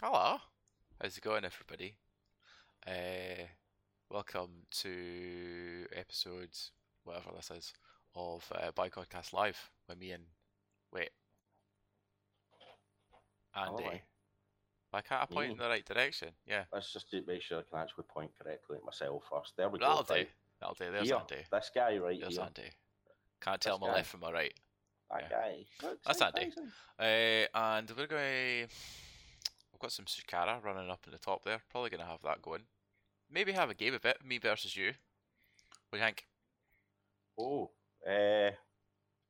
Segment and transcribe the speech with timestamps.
[0.00, 0.36] Hello,
[1.00, 1.94] how's it going, everybody?
[2.86, 3.44] Uh,
[4.10, 6.50] welcome to episode
[7.04, 7.72] whatever this is
[8.14, 9.58] of uh, BAHGAWDcast Live
[9.88, 10.24] with me and
[10.92, 11.10] wait,
[13.54, 13.82] Andy.
[13.84, 13.90] Hello.
[14.90, 16.28] Why can't I point in the right direction?
[16.46, 19.54] Yeah, Let's just make sure I can actually point correctly at myself first.
[19.56, 19.86] There we go.
[19.86, 20.26] that'll do.
[20.60, 20.92] That'll do.
[20.92, 21.44] There's Here, Andy.
[21.50, 22.44] This guy right There's here.
[22.44, 22.70] Andy.
[23.40, 23.94] Can't tell This my guy.
[23.96, 24.54] left from my right.
[25.10, 25.28] That Yeah.
[25.28, 25.64] guy.
[25.82, 26.52] Looks That's Andy.
[26.98, 28.68] Uh, and we're going.
[29.76, 31.60] We've got some Chikara running up in the top there.
[31.70, 32.62] Probably going to have that going.
[33.30, 34.24] Maybe have a game of it.
[34.24, 34.86] Me versus you.
[35.90, 36.24] What do you think?
[37.38, 37.70] Oh,
[38.08, 38.52] uh,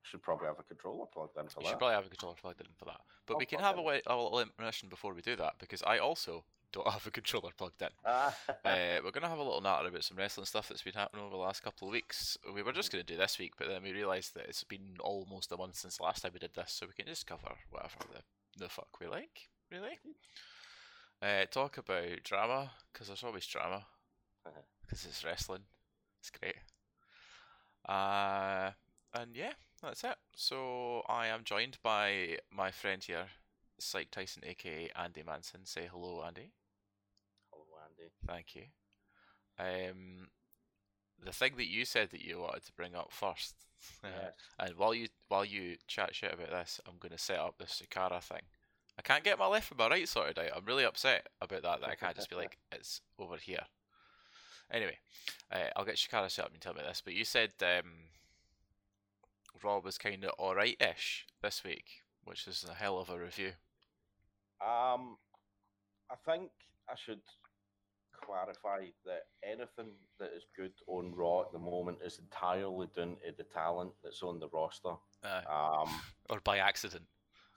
[0.05, 1.71] should probably have a controller plugged in for You that.
[1.71, 3.01] should probably have a controller plugged in for that.
[3.27, 5.99] But we can have a, way, a little intermission before we do that because I
[5.99, 7.89] also don't have a controller plugged in.
[8.05, 8.31] Uh,
[8.65, 11.33] we're going to have a little natter about some wrestling stuff that's been happening over
[11.33, 12.39] the last couple of weeks.
[12.55, 14.95] We were just going to do this week, but then we realised that it's been
[15.01, 17.57] almost a month since the last time we did this, so we can just cover
[17.71, 19.99] whatever the, the fuck we like, really.
[21.23, 23.87] Uh, talk about drama, because there's always drama,
[24.47, 24.61] Uh-huh.
[24.83, 25.63] because it's wrestling.
[26.21, 26.57] It's great.
[27.89, 28.73] Uh,
[29.15, 30.17] and yeah, that's it.
[30.35, 33.27] So I am joined by my friend here,
[33.79, 35.65] Psych Tyson, aka Andy Manson.
[35.65, 36.53] Say hello, Andy.
[37.51, 38.11] Hello, Andy.
[38.27, 38.65] Thank you.
[39.59, 40.29] Um,
[41.25, 43.55] the thing that you said that you wanted to bring up first,
[44.05, 44.33] Yes.
[44.59, 47.81] and while you while you chat shit about this, I'm going to set up this
[47.83, 48.43] Chikara thing.
[48.99, 50.51] I can't get my left and my right sorted out.
[50.57, 51.81] I'm really upset about that.
[51.81, 53.65] That I can't just be like it's over here.
[54.71, 54.99] Anyway,
[55.53, 57.03] uh, I'll get Chikara set up and tell me this.
[57.05, 57.93] But you said um,
[59.63, 63.53] Raw was kind of alright-ish this week, which is a hell of a review.
[64.61, 65.19] Um,
[66.11, 66.51] I think
[66.89, 67.21] I should
[68.21, 73.33] clarify that anything that is good on Raw at the moment is entirely down to
[73.37, 74.95] the talent that's on the roster.
[75.23, 77.05] Uh, Um, or by accident.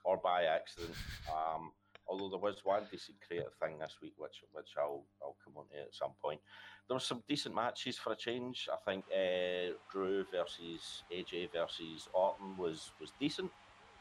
[0.04, 0.94] Or by accident.
[1.28, 1.72] Um,
[2.08, 5.66] although there was one decent creative thing this week, which which I'll I'll come on
[5.72, 6.40] to at some point.
[6.88, 8.68] There were some decent matches for a change.
[8.72, 13.50] I think uh, Drew versus AJ versus Orton was was decent.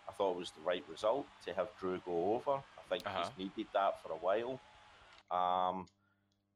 [0.08, 2.56] I thought it was the right result to have Drew go over.
[2.80, 3.30] I think Uh-huh.
[3.38, 4.60] he's needed that for a while.
[5.30, 5.86] Um,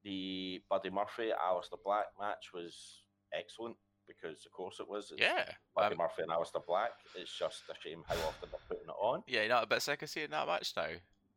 [0.04, 3.78] the Buddy Murphy Aleister Black match was excellent
[4.08, 5.12] because of course it was.
[5.12, 5.46] It's Yeah.
[5.76, 6.92] Buddy um, Murphy and Aleister Black.
[7.16, 9.24] It's just a shame how often they're putting it on.
[9.28, 10.88] Yeah, you're not a bit sick of seeing that match now?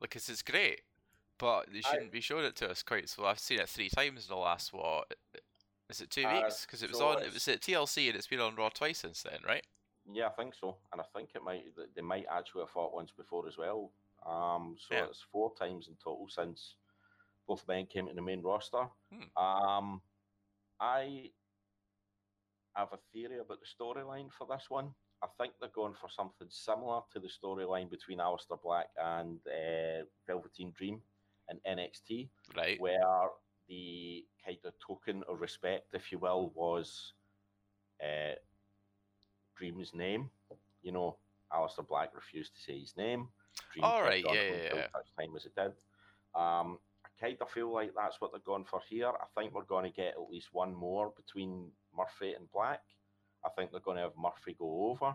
[0.01, 0.83] Like, 'cause it's great,
[1.39, 3.25] but they shouldn't be showing it to us quite so.
[3.27, 5.15] I've seen it three times in the last, what,
[5.89, 6.67] is it two Uh, weeks?
[6.67, 8.99] 'Cause it was so on, it was at TLC and it's been on Raw twice
[8.99, 9.65] since then, right?
[10.13, 12.93] Yeah, I think so, and I think it might th- they might actually have fought
[12.95, 13.91] once before as well.
[14.25, 15.07] Um, so Yeah.
[15.07, 16.75] it's four times in total since
[17.47, 18.89] both men came to the main roster.
[19.11, 19.37] Hmm.
[19.39, 20.03] Um,
[20.81, 21.33] I
[22.77, 24.91] have a theory about the storyline for this one.
[25.23, 30.05] I think they're going for something similar to the storyline between Aleister Black and uh,
[30.27, 31.01] Velveteen Dream
[31.51, 32.79] in NXT Right.
[32.81, 33.29] where
[33.69, 37.13] the kind of token of respect, if you will, was
[38.03, 38.35] uh,
[39.57, 40.31] Dream's name.
[40.83, 41.17] You know,
[41.53, 43.29] Aleister Black refused to say his name.
[43.73, 44.87] Dream All right, yeah, yeah, until yeah.
[44.93, 45.73] such time as it did.
[46.35, 49.09] Um, I kind of feel like that's what they're going for here.
[49.09, 52.83] I think we're going to get at least one more between Murphy and Black.
[53.45, 55.15] I think they're going to have Murphy go over,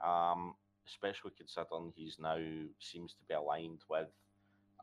[0.00, 0.54] um,
[0.86, 2.38] especially considering he's now
[2.78, 4.08] seems to be aligned with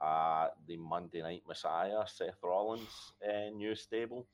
[0.02, 4.26] uh, the Monday Night Messiah, Seth Rollins' uh, new stable.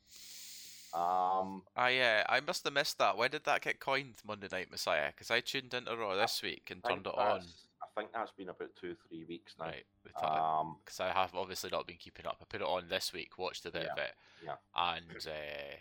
[0.94, 3.18] Um, I uh, I must have missed that.
[3.18, 5.08] When did that get coined, Monday Night Messiah?
[5.08, 7.41] Because I tuned into Raw this week and turned it on.
[7.41, 9.66] I think that's been about two, three weeks now.
[9.66, 9.85] Right.
[10.03, 12.38] Because Um, I have obviously not been keeping up.
[12.41, 14.56] I put it on this week, watched a bit of it, yeah.
[14.75, 15.75] and uh,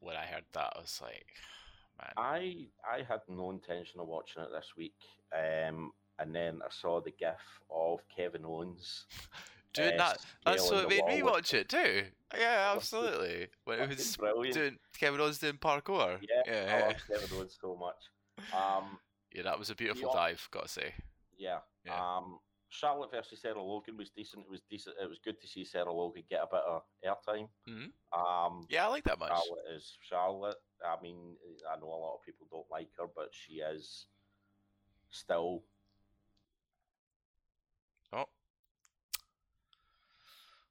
[0.00, 1.26] when I heard that, I was like,
[2.00, 2.12] man.
[2.16, 4.94] I I had no intention of watching it this week,
[5.34, 7.40] um, and then I saw the GIF
[7.70, 9.06] of Kevin Owens.
[9.74, 12.04] Doing uh, that, that's what made me watch it too.
[12.34, 13.48] Yeah, absolutely.
[13.64, 14.54] When it was brilliant.
[14.54, 16.18] doing Kevin Owens doing parkour.
[16.22, 18.54] Yeah, yeah, I love Kevin Owens so much.
[18.54, 18.98] Um,
[19.34, 20.94] Yeah, that was a beautiful dive, gotta say.
[21.36, 21.58] yeah.
[21.84, 21.92] Yeah.
[22.16, 22.38] Um,
[22.76, 24.44] Charlotte versus Sarah Logan was decent.
[24.44, 24.96] It was decent.
[25.00, 27.48] It was good to see Sarah Logan get a bit of airtime.
[27.66, 27.92] Mhm.
[28.12, 29.30] Um, Yeah, I like that much.
[29.30, 30.62] Charlotte is Charlotte.
[30.84, 31.38] I mean,
[31.68, 34.06] I know a lot of people don't like her, but she is
[35.10, 35.64] still
[38.12, 38.28] Oh.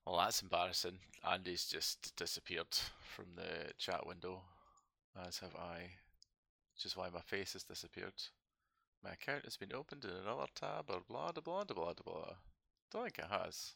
[0.06, 1.00] Well, that's embarrassing.
[1.24, 2.74] Andy's just disappeared
[3.16, 4.44] from the chat window,
[5.16, 5.98] as have I.
[6.74, 8.13] Which is why my face has disappeared.
[9.06, 12.34] My account has been opened in another tab, or blah blah blah blah blah blah.
[12.92, 13.74] Don't think it has.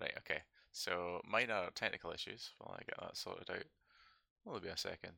[0.00, 0.40] Right, okay.
[0.72, 3.66] So, minor technical issues while I get that sorted out.
[4.44, 5.16] Will be a second.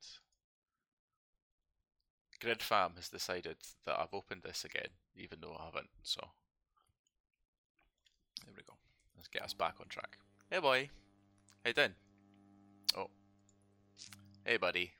[2.41, 6.21] Grid Fam has decided that I've opened this again, even though I haven't, so.
[8.45, 8.75] There we go.
[9.17, 10.19] Let's get us back on track.
[10.51, 10.91] Hey boy,
[11.65, 11.95] how you doing?
[12.97, 13.11] Oh,
[14.45, 14.93] hey buddy.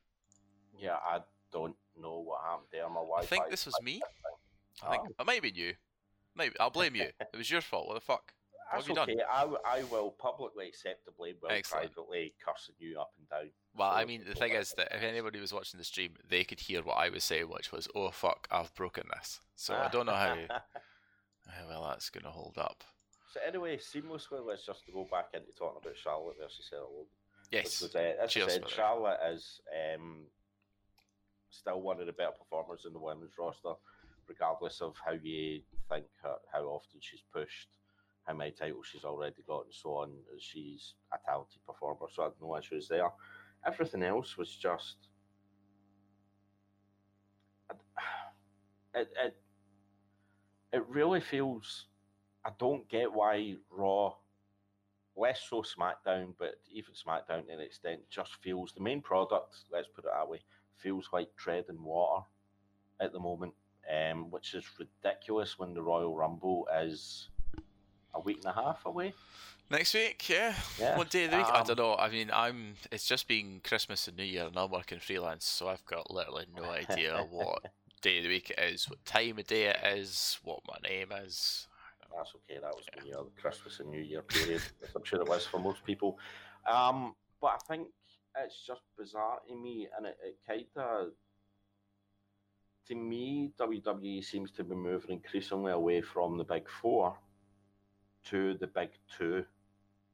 [0.79, 1.21] Yeah, I
[1.53, 2.89] don't know what happened there.
[2.89, 3.23] My Wi-Fi.
[3.23, 4.01] I think this was me.
[4.83, 5.23] I think Oh.
[5.23, 5.75] it might be you.
[6.35, 7.05] Maybe I'll blame you.
[7.21, 7.87] it was your fault.
[7.89, 8.33] What the fuck?
[8.73, 9.11] That's have you done?
[9.11, 9.21] okay.
[9.33, 11.95] I, w- I will publicly accept the blame while Excellent.
[11.95, 13.51] privately cursing you up and down.
[13.77, 16.59] Well, I mean, the thing is that if anybody was watching the stream, they could
[16.59, 20.07] hear what I was saying, which was, "Oh fuck, I've broken this." So I don't
[20.07, 20.35] know how,
[21.49, 22.83] how well that's gonna hold up.
[23.33, 27.07] so anyway, seamlessly, let's just go back into talking about Charlotte versus Sarah Logan.
[27.53, 27.81] Yes.
[27.81, 28.69] Was, uh, as Cheers I said.
[28.69, 29.61] Charlotte is
[29.95, 30.27] um,
[31.51, 33.75] still one of the better performers in the women's roster,
[34.29, 37.69] regardless of how you think her, how often she's pushed,
[38.27, 40.13] how many titles she's already got, and so on.
[40.39, 43.11] She's a talented performer, so I have no issues there.
[43.67, 44.97] Everything else was just.
[48.95, 49.37] It, it,
[50.73, 51.85] it really feels.
[52.47, 54.15] I don't get why Raw
[55.17, 59.57] less so SmackDown, but even SmackDown to an extent just feels the main product.
[59.73, 60.41] Let's put it that way,
[60.77, 62.25] feels like treading water
[63.01, 63.55] at the moment,
[63.93, 67.29] um, which is ridiculous when the Royal Rumble is
[68.15, 69.15] a week and a half away.
[69.71, 70.55] Next week, yeah.
[70.79, 71.47] Yeah, One day of the week.
[71.47, 71.97] I um, don't know.
[71.97, 72.75] I mean, I'm.
[72.93, 76.47] It's just been Christmas and New Year, and I'm working freelance, so I've got literally
[76.55, 77.65] no idea what
[78.01, 81.09] day of the week it is, what time of day it is, what my name
[81.25, 81.67] is.
[82.17, 82.61] That's okay.
[82.61, 84.63] That was the year, the Christmas and New Year period.
[84.95, 86.19] I'm sure it was for most people.
[86.71, 87.89] Um, but I think
[88.39, 91.09] it's just bizarre to me, and it, it kind of,
[92.87, 97.17] to me, WWE seems to be moving increasingly away from the big four
[98.25, 99.45] to the big two.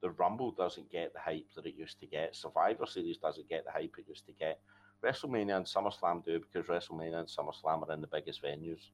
[0.01, 2.35] The Rumble doesn't get the hype that it used to get.
[2.35, 4.59] Survivor Series doesn't get the hype it used to get.
[5.03, 8.89] WrestleMania and SummerSlam do because WrestleMania and SummerSlam are in the biggest venues.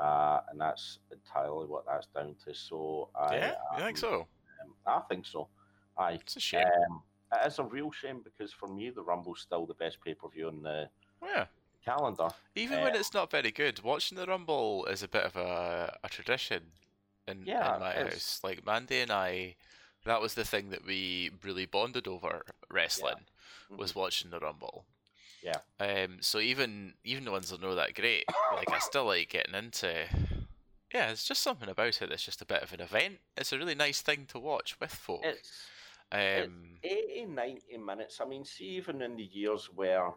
[0.00, 2.54] Uh, and that's entirely what that's down to.
[2.54, 4.14] So I, yeah, you think um, so?
[4.64, 5.48] um, I think so.
[5.98, 6.64] I It's a shame.
[6.90, 7.02] um,
[7.32, 10.28] it is a real shame because for me the Rumble's still the best pay per
[10.28, 10.88] view on the
[11.22, 11.46] yeah.
[11.84, 12.28] Calendar.
[12.54, 15.98] Even when uh, it's not very good, watching the Rumble is a bit of a,
[16.02, 16.62] a tradition
[17.26, 18.40] in, Yeah, in my house.
[18.42, 19.56] Like Mandy and I,
[20.04, 23.26] that was the thing that we really bonded over wrestling
[23.76, 24.84] was watching the Rumble.
[25.42, 25.58] Yeah.
[25.78, 26.18] Um.
[26.20, 28.24] So even even the ones that know that great,
[28.54, 30.06] like I still like getting into.
[30.92, 33.18] Yeah, it's just something about it that's just a bit of an event.
[33.36, 35.20] It's a really nice thing to watch with folk.
[35.24, 35.68] It's
[36.12, 36.78] it's um.
[36.82, 38.20] 80, 90 minutes.
[38.20, 40.10] I mean, see, even in the years where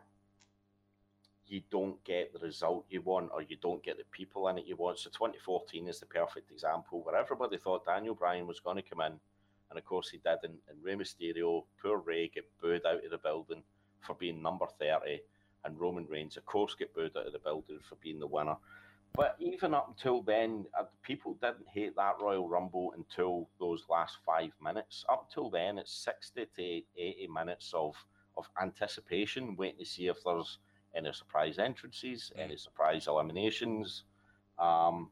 [1.53, 4.65] you don't get the result you want or you don't get the people in it
[4.65, 4.97] you want.
[4.97, 9.01] So 2014 is the perfect example where everybody thought Daniel Bryan was going to come
[9.01, 9.13] in,
[9.69, 10.39] and of course he did.
[10.41, 13.61] And, and Rey Mysterio, poor Rey, get booed out of the building
[14.01, 15.21] for being number 30,
[15.63, 18.55] and Roman Reigns, of course, get booed out of the building for being the winner.
[19.15, 24.17] But even up until then, uh, people didn't hate that Royal Rumble until those last
[24.25, 25.05] five minutes.
[25.07, 27.93] Up till then, it's 60 to 80 minutes of,
[28.37, 30.57] of anticipation, waiting to see if there's
[30.95, 32.41] any surprise entrances, Mm.
[32.41, 34.03] any surprise eliminations.
[34.59, 35.11] Um,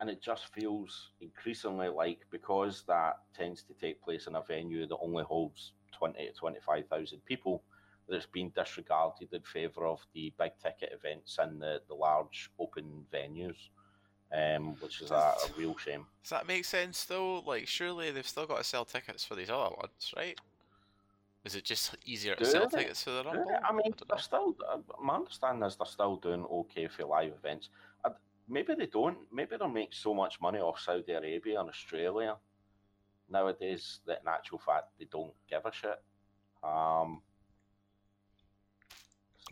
[0.00, 4.86] and it just feels increasingly like because that tends to take place in a venue
[4.86, 7.62] that only holds 20 to 25,000 people,
[8.08, 12.50] that it's been disregarded in favour of the big ticket events and the, the large
[12.58, 13.68] open venues,
[14.32, 16.04] um, which is a, a real shame.
[16.24, 17.38] Does that make sense though?
[17.40, 20.36] Like, surely they've still got to sell tickets for these other ones, right?
[21.44, 22.78] Is it just easier to sell they?
[22.82, 23.46] tickets for the Rumble?
[23.48, 23.54] they?
[23.56, 24.56] I mean, don't they're still.
[24.70, 27.68] uh, My understanding is they're still doing okay for live events.
[28.04, 28.10] I,
[28.48, 29.18] maybe they don't.
[29.32, 32.36] Maybe they're making so much money off Saudi Arabia and Australia
[33.28, 36.00] nowadays that, in actual fact, they don't give a shit.
[36.62, 37.22] Um,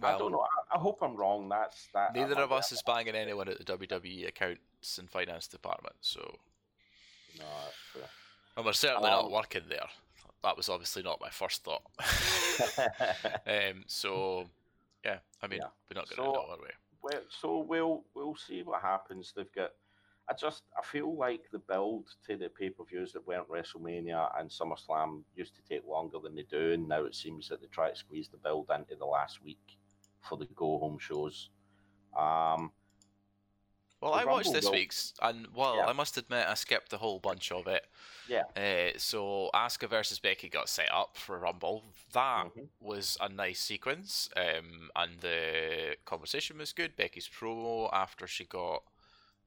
[0.03, 0.47] I don't know.
[0.73, 1.49] I, I hope I'm wrong.
[1.49, 2.15] That's that.
[2.15, 6.21] Neither I'm of us is banging anyone at the WWE accounts and finance department, so
[7.39, 8.03] No, that's true.
[8.57, 9.89] and we're certainly not Um, working there.
[10.43, 11.83] That was obviously not my first thought.
[13.47, 14.47] um, so
[15.05, 15.69] yeah, I mean, Yeah.
[15.89, 16.69] we're not going to So- know, we?
[17.03, 19.33] well, so we'll we'll see what happens.
[19.37, 19.71] They've got.
[20.29, 24.39] I just I feel like the build to the pay per views that weren't WrestleMania
[24.39, 27.67] and SummerSlam used to take longer than they do, and now it seems that they
[27.67, 29.77] try to squeeze the build into the last week
[30.21, 31.51] for the go home shows.
[32.17, 32.71] Um,
[34.01, 35.87] Well, I watched this week's, and well, Yeah.
[35.87, 37.87] I must admit, I skipped a whole bunch of it.
[38.29, 38.45] Yeah.
[38.57, 41.85] Uh, so Asuka versus Becky got set up for a Rumble.
[42.13, 42.69] That mhm.
[42.81, 46.97] was a nice sequence, um, and the conversation was good.
[46.97, 48.85] Becky's promo after she got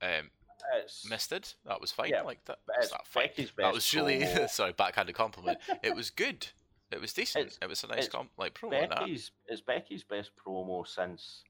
[0.02, 0.30] um,
[0.76, 2.10] it's misted, that was fine.
[2.10, 3.30] Yeah, like that, was that fine?
[3.58, 5.60] That was really sorry, backhanded compliment.
[5.82, 6.48] it was good.
[6.92, 7.48] It was decent.
[7.48, 8.88] It's- it was a nice com- like promo.
[8.90, 11.44] Becky's it's Becky's best promo since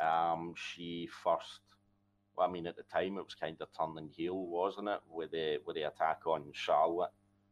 [0.00, 1.60] um, she first
[2.40, 5.58] I mean, at the time, it was kind of turning heel, wasn't it, with the
[5.66, 7.10] with the attack on Charlotte,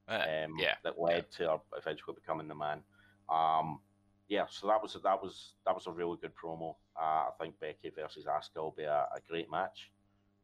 [0.08, 2.82] Uh, um, yeah, that led to her eventually becoming the man.
[3.28, 3.80] Um,
[4.28, 6.76] yeah, so that was that was that was a really good promo.
[6.96, 9.90] Uh, I think Becky versus Asuka will be a, a great match.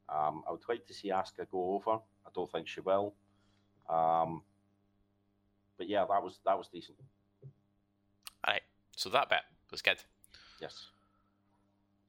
[0.08, 2.00] Um, I would like to see Asuka go over.
[2.26, 3.14] I don't think she will.
[3.88, 4.42] Um,
[5.78, 6.98] but yeah, that was that was decent.
[8.46, 8.62] Alright,
[8.96, 10.02] so that bit was good.
[10.60, 10.86] Yes.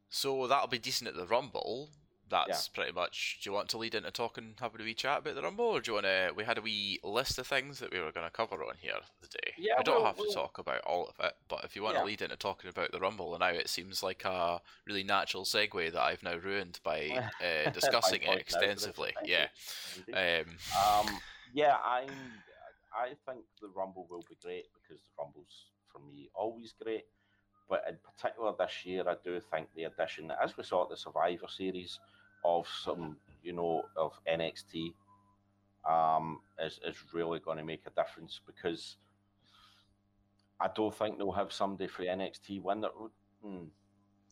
[0.09, 1.89] So that'll be decent at the Rumble.
[2.33, 3.39] That's pretty much.
[3.41, 5.79] Do you want to lead into talking, having a wee chat about the Rumble, or
[5.81, 6.31] do you want to?
[6.35, 8.95] We had a wee list of things that we were going to cover on here
[9.21, 9.53] today.
[9.57, 11.83] Yeah, we don't we'll- have to we'll- talk about all of it, but if you
[11.83, 12.01] want Yeah.
[12.01, 15.43] to lead into talking about the Rumble and now, it seems like a really natural
[15.45, 17.09] segue that I've now ruined by
[17.41, 19.13] uh, discussing By it pointing out that extensively.
[19.23, 19.47] Yeah.
[20.13, 20.57] Um,
[21.07, 21.19] Um,
[21.53, 22.07] yeah, I
[22.95, 27.05] I think the Rumble will be great because the Rumble's for me always great.
[27.69, 30.89] But in particular this year, I do think the addition, that as we saw at
[30.89, 31.99] the Survivor Series,
[32.43, 34.93] of some you know of NXT,
[35.89, 38.97] um, is is really going to make a difference because
[40.59, 42.91] I don't think they'll have somebody for NXT win that.
[43.43, 43.65] Hmm,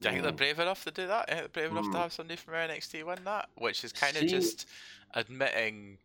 [0.02, 0.38] do you think they're hmm.
[0.38, 1.30] brave enough to do that?
[1.30, 2.02] Eh, Brave enough to Mm.
[2.02, 3.50] have somebody from NXT win that?
[3.56, 4.68] Which is kind of just
[5.14, 6.00] admitting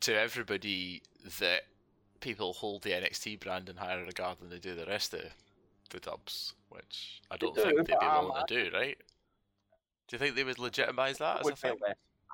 [0.00, 1.02] to everybody
[1.40, 1.62] that
[2.20, 5.24] people hold the NXT brand in higher regard than they do the rest of
[5.90, 8.98] the dubs, which I don't do, think they'd be um, willing to do, right?
[10.08, 11.76] Do you think they would legitimise that as a would be thing?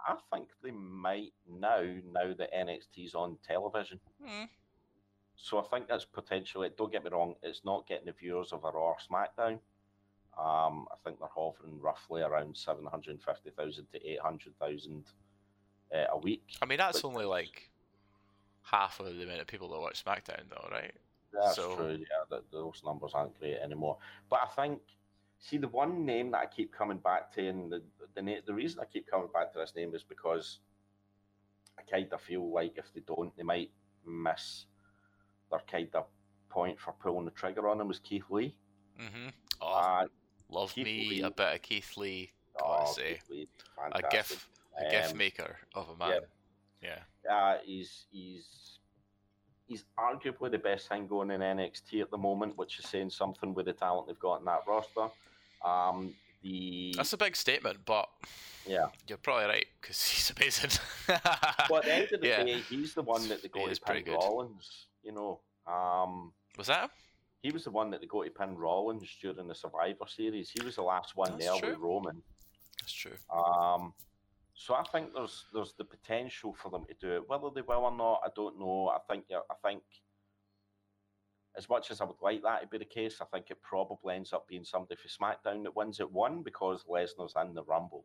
[0.07, 3.99] I think they might now, now that NXT's on television.
[4.23, 4.45] Hmm.
[5.37, 6.71] So I think that's potentially.
[6.77, 9.59] Don't get me wrong; it's not getting the viewers of a Raw or SmackDown.
[10.39, 15.05] Um, I think they're hovering roughly around seven hundred fifty thousand to eight hundred thousand
[15.93, 16.45] uh, a week.
[16.63, 17.71] I mean, that's but only like
[18.63, 20.93] half of the amount of people that watch SmackDown, though, right?
[21.33, 21.91] That's So- true.
[21.99, 23.99] Yeah, that those numbers aren't great anymore.
[24.31, 24.81] But I think,
[25.45, 27.83] see, the one name that I keep coming back to, and the
[28.15, 30.61] the, the reason I keep coming back to this name is because
[31.79, 33.71] I kind of feel like if they don't, they might
[34.07, 34.67] miss
[35.51, 36.07] their kind of
[36.49, 37.89] point for pulling the trigger on him.
[37.89, 38.55] Was Keith Lee?
[39.01, 39.29] Mm-hmm.
[39.61, 40.07] Oh, Uh,
[40.49, 42.31] love Keith me a Lee- bit of Keith Lee.
[42.59, 43.49] Gotta oh, say, Lee,
[43.93, 44.49] a gif,
[44.79, 46.21] a gif Um, maker of a man.
[46.81, 47.01] Yeah.
[47.29, 48.79] uh, he's he's
[49.67, 53.55] he's arguably the best thing going in NXT at the moment, which is saying something
[53.55, 55.09] with the talent they've got in that roster.
[55.63, 58.09] Um, the That's a big statement, but
[58.67, 58.87] yeah.
[59.09, 60.71] you're probably right because he's amazing.
[61.71, 62.45] Well, at the end of the Yeah.
[62.45, 64.05] day, he's the one that they He go is to pin.
[64.15, 64.87] Rollins.
[65.03, 66.91] You know, um, Was that him?
[67.43, 70.51] he was the one that they go to pin Rollins during the Survivor Series.
[70.51, 71.71] He was the last one That's there true.
[71.71, 72.23] with Roman.
[72.81, 73.13] That's true.
[73.35, 73.93] Um,
[74.55, 77.29] so I think there's there's the potential for them to do it.
[77.29, 78.89] Whether they will or not, I don't know.
[78.89, 79.83] I think I think
[81.57, 84.15] as much as I would like that to be the case, I think it probably
[84.15, 86.11] ends up being somebody for SmackDown that wins it.
[86.11, 88.05] One because Lesnar's in the Rumble,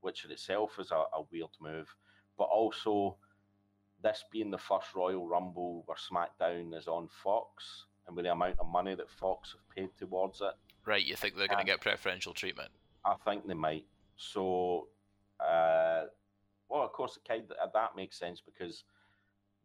[0.00, 1.94] which in itself is a, a weird move,
[2.38, 3.16] but also
[4.02, 8.58] this being the first Royal Rumble where SmackDown is on Fox, and with the amount
[8.58, 11.80] of money that Fox have paid towards it, Right, you think they're going to get
[11.80, 12.70] preferential treatment?
[13.04, 13.86] I think they might.
[14.16, 14.88] So,
[15.40, 16.04] uh,
[16.68, 18.84] well, of course, it kind of, that makes sense because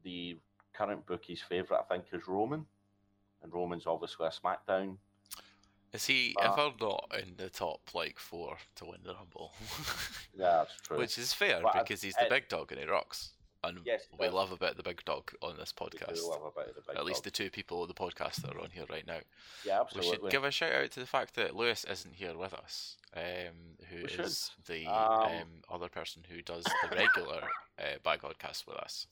[0.04, 0.38] the
[0.74, 2.66] current bookie's favourite, I think, is Roman,
[3.44, 4.98] and Roman's obviously a SmackDown.
[5.94, 9.54] Is he uh, ever not in the top like four to win the Rumble?
[10.38, 10.98] Yeah, that's true.
[10.98, 13.32] Which is fair But I- because he's the I- big dog and he rocks.
[13.64, 14.36] And Yes, we does.
[14.36, 16.10] love about the big dog on this podcast.
[16.10, 16.30] We do podcast.
[16.30, 16.96] love about the big dog.
[16.98, 17.24] At least dog.
[17.24, 19.18] the two people on the podcast that are on here right now.
[19.66, 20.12] yeah, absolutely.
[20.12, 22.98] We should give a shout out to the fact that Lewis isn't here with us,
[23.16, 23.24] um,
[23.90, 27.42] who We is the Um, um, other person who does the regular
[27.80, 29.08] uh, BAHGAWDcast with us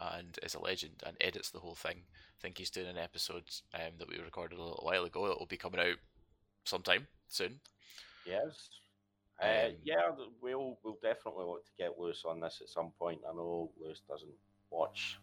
[0.00, 2.02] and is a legend and edits the whole thing.
[2.38, 5.38] I think he's doing an episode um, that we recorded a little while ago that
[5.38, 5.96] will be coming out
[6.64, 7.60] sometime soon.
[8.26, 8.68] Yes.
[9.42, 10.10] Uh, Um, yeah,
[10.40, 13.20] we'll we'll definitely want to get Lewis on this at some point.
[13.28, 14.30] I know Lewis doesn't
[14.70, 15.18] watch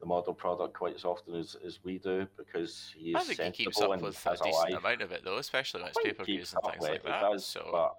[0.00, 3.54] the model product quite as often as, as we do because he is I think
[3.54, 4.74] he keeps up with a decent life.
[4.74, 7.20] amount of it though, especially when it's per views and things like that.
[7.20, 7.92] does, so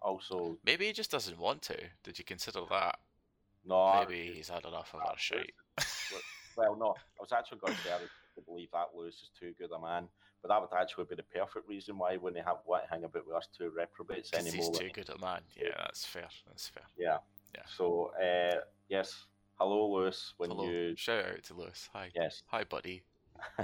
[0.00, 1.76] also maybe he just doesn't want to.
[2.04, 2.98] Did you consider that?
[3.64, 4.04] No.
[4.08, 5.52] Maybe he's had enough of our shit.
[6.56, 9.54] Well, no, I was actually going to say I would believe that Lewis is too
[9.58, 10.08] good a man,
[10.42, 13.26] but that would actually be the perfect reason why when they have what hang about
[13.26, 14.52] with us two reprobates anymore.
[14.54, 15.40] he's too good a man.
[15.56, 16.28] Yeah, that's fair.
[16.46, 16.82] That's fair.
[16.98, 17.18] Yeah.
[17.54, 17.62] Yeah.
[17.76, 19.26] So uh, yes,
[19.58, 20.34] hello Lewis.
[20.36, 20.64] When Hello.
[20.64, 21.88] you Shout out to Lewis.
[21.92, 22.10] Hi.
[22.14, 22.42] yes.
[22.46, 23.02] Hi, buddy.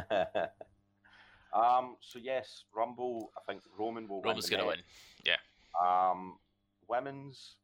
[1.54, 1.96] um.
[2.00, 3.32] So yes, Rumble.
[3.36, 4.58] I think Roman will Roman's win.
[4.60, 4.80] gonna win.
[5.84, 6.38] Um,
[6.88, 7.56] women's.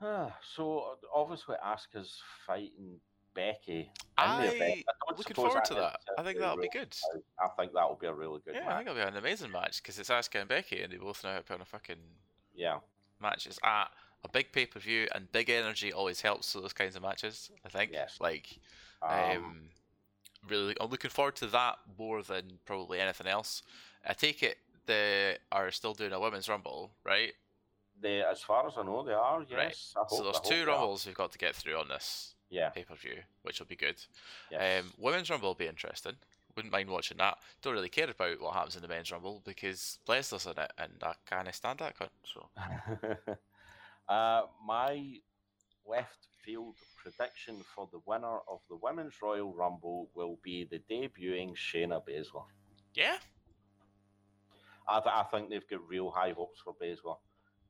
[0.00, 3.00] So obviously, Asuka's fighting
[3.34, 3.90] Becky.
[4.16, 6.00] I I don't looking forward to that.
[6.18, 6.96] I think that'll be good.
[7.40, 9.50] I think that will be a really good Yeah, I think it'll be an amazing
[9.50, 11.64] match because it's Asuka and Becky, and they both know how to put on a
[11.64, 11.96] fucking
[12.54, 12.78] Yeah.
[13.20, 13.90] matches at
[14.22, 17.50] a big pay per view, and big energy always helps for those kinds of matches.
[17.64, 17.92] I think.
[17.92, 18.18] Yes.
[18.20, 18.58] Like,
[19.02, 19.70] Um, um,
[20.48, 23.62] really, I'm looking forward to that more than probably anything else.
[24.06, 27.32] I take it they are still doing a women's rumble, right?
[28.00, 29.44] They, as far as I know, they are.
[29.48, 29.92] Yes.
[29.96, 32.70] Hope, so there's two rumbles we've got to get through on this Yeah.
[32.70, 33.96] pay per view, which will be good.
[34.50, 34.82] Yes.
[34.84, 36.14] Um, women's rumble will be interesting.
[36.56, 37.38] Wouldn't mind watching that.
[37.62, 40.92] Don't really care about what happens in the men's rumble because Lesnar's in it, and
[41.02, 42.10] I can't stand that cunt.
[42.22, 42.48] So
[44.08, 45.14] uh, my
[45.86, 51.54] left field prediction for the winner of the Women's Royal Rumble will be the debuting
[51.56, 52.44] Shayna Baszler.
[52.94, 53.16] yeah,
[54.86, 57.16] I, th- I think they've got real high hopes for Baszler.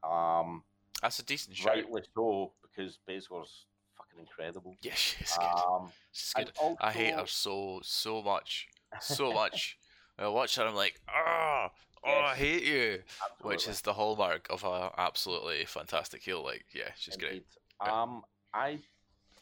[0.08, 0.62] Um,
[1.02, 1.68] that's a decent show.
[1.70, 4.76] rightly so, because Baszler's fucking incredible.
[4.82, 5.44] Yeah, she's good.
[5.44, 6.52] Um, she's good.
[6.80, 8.68] I hate her so so much,
[9.00, 9.78] so much.
[10.18, 11.70] I watch her, I'm like, ah,
[12.04, 13.02] oh, I hate you,
[13.42, 16.44] which is the hallmark of a absolutely fantastic heel.
[16.44, 17.32] Like, yeah, she's great.
[17.32, 17.44] Indeed.
[17.84, 18.02] Yeah.
[18.02, 18.78] Um, I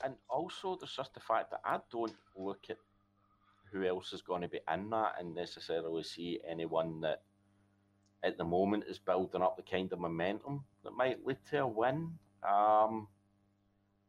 [0.02, 2.78] and also there's just the fact that I don't look at
[3.70, 7.22] who else is going to be in that and necessarily see anyone that
[8.24, 11.66] at the moment is building up the kind of momentum that might lead to a
[11.66, 12.12] win.
[12.48, 13.08] Um,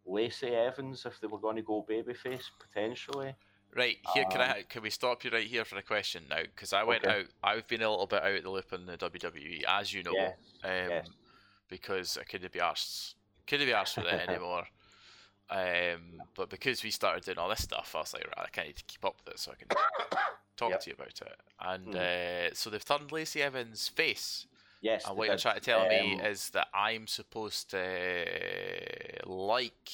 [0.06, 3.36] Lacey Evans, if they were going to go babyface potentially.
[3.76, 6.44] Right here, can Um, I can we stop you right here for a question now?
[6.44, 7.22] Because I went Okay.
[7.22, 7.26] out.
[7.42, 10.14] I've been a little bit out of the loop in the WWE, as you know.
[10.14, 11.08] Yes, um, yes.
[11.70, 13.16] because I couldn't be asked
[13.48, 14.66] Couldn't be arsed with it anymore.
[15.50, 18.66] Um, but because we started doing all this stuff, I was like, right, I kind
[18.66, 19.68] of need to keep up with it so I can
[20.56, 20.80] talk Yep.
[20.82, 21.40] to you about it.
[21.60, 22.52] And Mm.
[22.52, 24.48] uh, so they've turned Lacey Evans' face.
[24.82, 29.92] Yes, And what you're trying to tell me Um, is that I'm supposed to like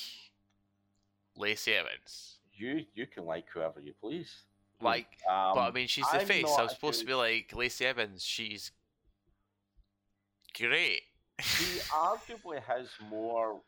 [1.36, 2.40] Lacey Evans.
[2.52, 4.46] you you can like whoever you please.
[4.82, 6.50] Like, um, but I mean, she's the I'm face.
[6.58, 8.24] I'm supposed to be like Lacey Evans.
[8.26, 8.72] She's
[10.58, 11.04] great.
[11.42, 13.62] she arguably has more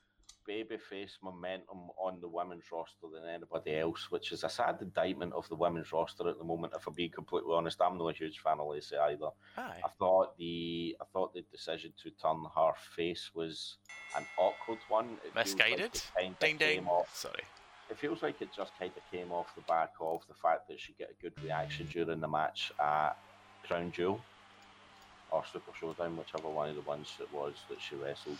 [0.47, 5.47] babyface momentum on the women's roster than anybody else, which is a sad indictment of
[5.49, 6.73] the women's roster at the moment.
[6.75, 9.29] If I'm being completely honest, I'm not a huge fan of Lacey either.
[9.57, 9.81] Aye.
[9.83, 13.77] I thought the I thought the decision to turn her face was
[14.17, 15.17] an awkward one.
[15.25, 16.01] It like Misguided?
[16.19, 16.85] it Ding ding.
[16.87, 17.43] off- Sorry.
[17.89, 20.79] It feels like it just kind of came off the back of the fact that
[20.79, 23.17] she get a good reaction during the match at
[23.67, 24.21] Crown Jewel
[25.29, 28.37] or Super Showdown, whichever one of the ones it was that she wrestled.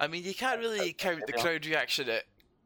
[0.00, 2.24] I mean, you can't really count the crowd reaction at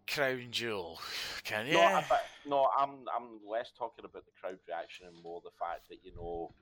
[0.09, 1.01] Crown Jewel,
[1.45, 1.75] can you?
[1.75, 5.51] No, I, but- no, I'm I'm less talking about the crowd reaction and more the
[5.59, 6.53] fact that you know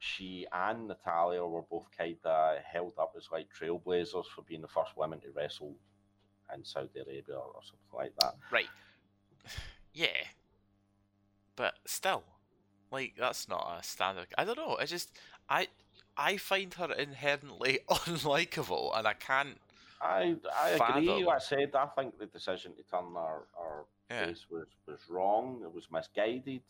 [0.00, 4.68] she and Natalya were both kind of held up as like trailblazers for being the
[4.68, 5.74] first women to wrestle
[6.54, 8.34] in Saudi Arabia or, or something like that.
[8.50, 8.68] Right.
[9.92, 10.08] Yeah.
[11.56, 12.22] But still,
[12.90, 14.26] like that's not a standard.
[14.36, 14.76] I don't know.
[14.80, 15.10] I just
[15.48, 15.68] I
[16.16, 19.58] I find her inherently unlikable, and I can't.
[20.00, 20.78] I I agree.
[20.78, 21.24] Fathom.
[21.24, 24.26] Like I said, I think the decision to turn our, our Yeah.
[24.26, 25.60] face was, was wrong.
[25.64, 26.62] It was misguided.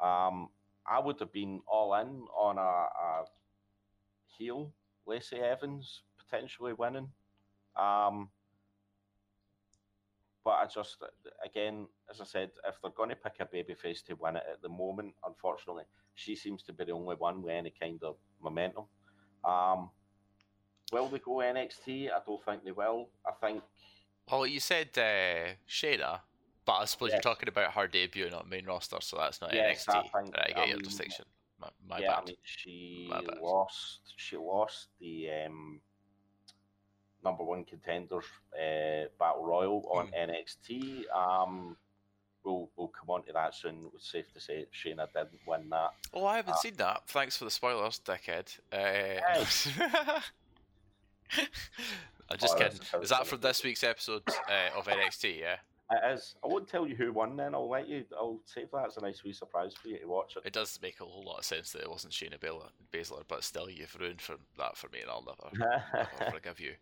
[0.00, 0.48] Um,
[0.86, 3.24] I would have been all in on a, a
[4.38, 4.72] heel
[5.06, 7.08] Lacey Evans potentially winning.
[7.76, 8.30] Um,
[10.44, 10.96] but I just,
[11.44, 14.62] again, as I said, if they're going to pick a babyface to win it at
[14.62, 18.84] the moment, unfortunately, she seems to be the only one with any kind of momentum.
[19.44, 19.90] Um,
[20.92, 22.10] will they go NXT?
[22.10, 23.08] I don't think they will.
[23.26, 23.62] I think
[24.30, 26.20] Well, you said uh, Shayna,
[26.64, 27.16] but I suppose Yes.
[27.24, 30.02] you're talking about her debut, and not main roster, so that's not Yes, I NXT.
[30.12, 31.24] think- right, I get I your mean, distinction.
[31.58, 32.22] My, my yeah, bad.
[32.22, 33.38] I mean, she My bad.
[33.42, 34.00] lost.
[34.16, 35.80] She lost the um,
[37.22, 38.24] number one contenders
[38.54, 40.30] uh, battle royal on Hmm.
[40.30, 41.04] NXT.
[41.14, 41.76] Um,
[42.44, 43.90] we'll we'll come on to that soon.
[43.94, 45.90] It's safe to say Shayna didn't win that.
[46.14, 47.02] oh, I haven't uh, seen that.
[47.08, 48.58] Thanks for the spoilers, dickhead.
[48.72, 50.20] Uh,
[52.30, 52.78] I'm just Oh, kidding.
[53.02, 55.40] Is that from this week's episode uh, of NXT?
[55.40, 55.56] Yeah.
[55.92, 56.36] It is.
[56.44, 57.36] I won't tell you who won.
[57.36, 58.04] Then I'll let you.
[58.16, 60.42] I'll save that as a nice wee surprise for you to watch it.
[60.46, 62.38] It does make a whole lot of sense that it wasn't Shayna
[62.92, 65.74] Baszler, but still, you've ruined for that for me, and I'll never,
[66.20, 66.74] never forgive you.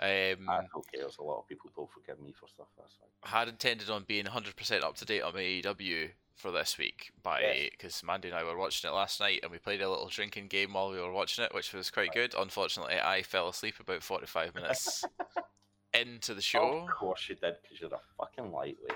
[0.00, 0.98] Um, That's okay.
[1.00, 2.68] There's a lot of people don't forgive me for stuff.
[2.78, 3.08] That's fine.
[3.24, 7.10] I had intended on being 100% up to date on my AEW for this week
[7.22, 7.68] by Yes.
[7.72, 10.48] because Mandy and I were watching it last night and we played a little drinking
[10.48, 12.34] game while we were watching it, which was quite good.
[12.38, 15.02] Unfortunately, I fell asleep about 45 minutes
[15.94, 16.84] into the show.
[16.84, 18.92] Of course you did, because you're a fucking lightweight.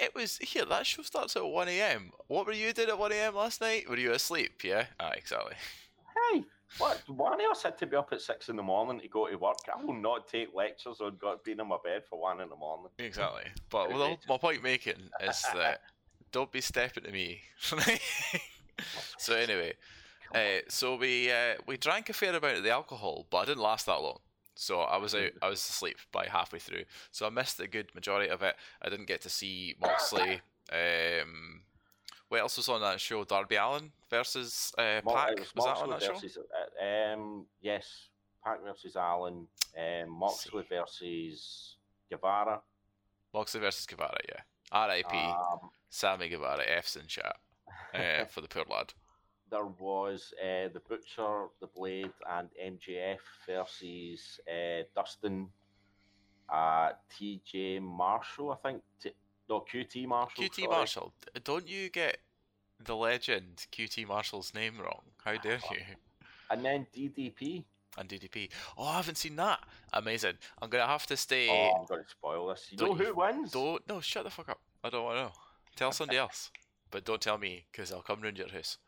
[0.00, 0.64] It was here.
[0.64, 2.12] That show starts at 1 a.m.
[2.28, 3.34] What were you doing at 1 a.m.
[3.34, 3.88] last night?
[3.90, 4.64] Were you asleep?
[4.64, 4.86] Yeah.
[4.98, 5.52] Ah, exactly.
[6.32, 6.44] Hey,
[6.78, 7.02] what?
[7.08, 9.36] One of us had to be up at six in the morning to go to
[9.36, 9.56] work.
[9.74, 12.56] I will not take lectures on got being in my bed for one in the
[12.56, 12.88] morning.
[12.98, 13.42] Exactly.
[13.68, 15.80] But well, my point making is that
[16.32, 17.42] don't be stepping to me.
[19.18, 19.74] so anyway,
[20.34, 23.62] uh, so we uh, we drank a fair amount of the alcohol, but I didn't
[23.62, 24.18] last that long.
[24.54, 25.20] So I was out.
[25.20, 25.38] Mhm.
[25.42, 26.84] I was asleep by halfway through.
[27.10, 28.56] So I missed a good majority of it.
[28.80, 30.40] I didn't get to see Moxley.
[30.70, 31.62] Um,
[32.28, 33.24] what else was on that show?
[33.24, 35.38] Darby Allin versus uh, Pac.
[35.38, 36.14] Was, was that on that show?
[36.14, 38.08] versus, uh, um, yes,
[38.44, 39.46] Pac versus Allin,
[39.78, 41.76] um, Moxley versus
[42.10, 42.60] Guevara.
[43.34, 44.18] Moxley versus Guevara.
[44.28, 44.40] Yeah.
[44.70, 45.16] R.I.P.
[45.16, 46.64] Um, Sammy Guevara.
[46.66, 47.36] F's in chat
[47.94, 48.94] uh, for the poor lad.
[49.50, 55.48] there was uh, the Butcher, the Blade, and MJF versus uh, Dustin,
[56.48, 58.82] uh, TJ Marshall, I think.
[59.02, 59.12] T-
[59.50, 60.44] no, QT Marshall.
[60.44, 60.68] QT sorry.
[60.68, 61.12] Marshall.
[61.44, 62.16] Don't you get
[62.82, 65.02] the legend QT Marshall's name wrong?
[65.22, 65.76] How dare you?
[66.50, 67.64] And then DDP.
[67.98, 68.48] And DDP.
[68.78, 69.60] Oh, I haven't seen that.
[69.92, 70.38] Amazing.
[70.62, 71.50] I'm gonna have to stay.
[71.50, 72.68] Oh, I'm to spoil this.
[72.70, 73.50] You know you- who wins?
[73.52, 74.60] Don't no, shut the fuck up.
[74.82, 75.32] I don't want to know.
[75.76, 76.50] Tell somebody else,
[76.90, 78.78] but don't tell me because I'll come round your house.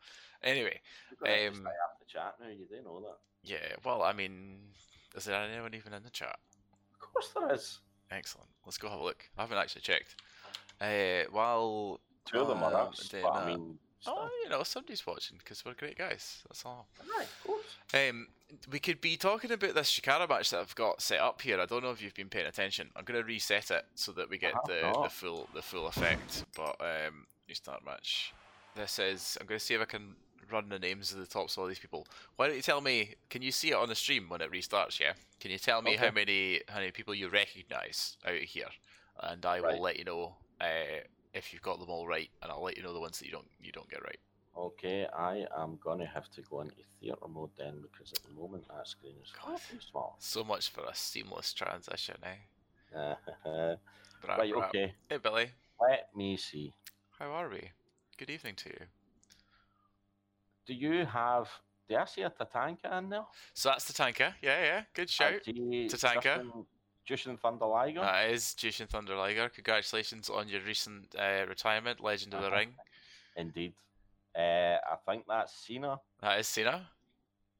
[0.43, 2.47] Anyway, You're gonna have to um, after chat now.
[2.49, 3.17] You do know that.
[3.43, 3.75] yeah.
[3.83, 4.57] Well, I mean,
[5.15, 6.37] is there anyone even in the chat?
[6.93, 7.79] Of course there is.
[8.11, 8.49] Excellent.
[8.65, 9.27] Let's go have a look.
[9.37, 10.15] I haven't actually checked.
[10.79, 15.05] Uh, while Two of them are um, us, doing I mean, oh, you know, somebody's
[15.07, 16.43] watching because we're great guys.
[16.47, 16.87] That's all.
[17.17, 17.65] Aye, of course.
[17.93, 18.27] Um,
[18.71, 21.59] we could be talking about this Chikara match that I've got set up here.
[21.59, 22.89] I don't know if you've been paying attention.
[22.95, 26.45] I'm going to reset it so that we get the, the full the full effect.
[26.55, 28.33] But um, new start match.
[28.75, 29.37] This is.
[29.39, 30.15] I'm going to see if I can
[30.51, 32.05] run the names of the tops of all these people.
[32.35, 33.15] Why don't you tell me?
[33.29, 34.99] Can you see it on the stream when it restarts?
[34.99, 35.13] Yeah.
[35.39, 38.69] Can you tell me how many how many people you recognise out of here,
[39.21, 41.01] and I will let you know uh,
[41.33, 43.31] if you've got them all right, and I'll let you know the ones that you
[43.31, 44.19] don't you don't get right.
[44.57, 48.63] Okay, I am gonna have to go into theatre mode then because at the moment
[48.69, 49.59] that screen is far God.
[49.69, 50.15] too small.
[50.19, 52.37] So much for a seamless transition, eh?
[52.95, 53.77] right,
[54.25, 54.67] Brap, brap.
[54.69, 54.93] okay.
[55.09, 55.49] Hey Billy.
[55.81, 56.73] Let me see.
[57.19, 57.69] How are we?
[58.17, 58.85] Good evening to you.
[60.65, 61.49] Do you have?
[61.89, 63.25] Do I see a Tatanka in there?
[63.53, 64.33] So that's Tatanka.
[64.41, 64.81] Yeah, yeah.
[64.93, 65.33] Good shout.
[65.33, 66.21] I see Tatanka.
[66.23, 66.65] Justin-
[67.05, 67.99] Justin Thunder Liger.
[67.99, 69.47] That is Jushin Thunder Liger.
[69.49, 72.55] Congratulations on your recent uh, retirement, Legend of the Uh-huh.
[72.55, 72.73] Ring.
[73.35, 73.73] Indeed.
[74.37, 75.99] Uh, I think that's Cena.
[76.21, 76.87] That is Cena.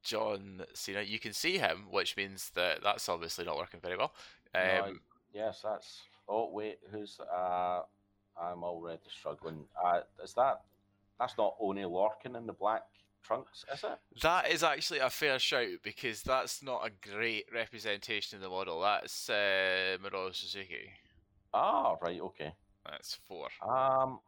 [0.02, 1.02] John Cena.
[1.02, 4.12] You can see him, which means that that's obviously not working very well.
[4.54, 5.00] No, Um,
[5.32, 6.02] Yes, that's.
[6.28, 7.18] Oh wait, who's?
[7.20, 7.82] Uh,
[8.40, 9.64] I'm already struggling.
[9.82, 10.62] Uh, is that?
[11.18, 12.82] That's not Oney Lorcan in the black
[13.22, 13.98] trunks, is it?
[14.22, 18.80] that is actually a fair shout because that's not a great representation of the model.
[18.80, 20.90] That's uh, Miro Suzuki.
[21.52, 22.20] Ah, right.
[22.20, 22.52] Okay.
[22.84, 23.48] That's four.
[23.66, 24.20] Um,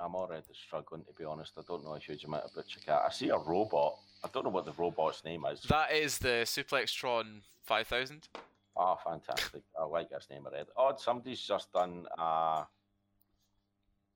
[0.00, 1.52] I'm already struggling to be honest.
[1.58, 3.06] I don't know a huge amount about Chikara.
[3.06, 3.98] I see a robot.
[4.24, 5.62] I don't know what the robot's name is.
[5.62, 8.28] That is the Suplextron 5000.
[8.76, 9.62] Ah, fantastic.
[9.78, 10.68] I like this name already.
[10.76, 12.64] Oh, somebody's just done uh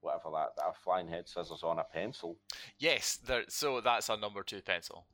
[0.01, 2.37] whatever that that flying head scissors on a pencil.
[2.79, 5.07] Yes, there, so that's a number two pencil.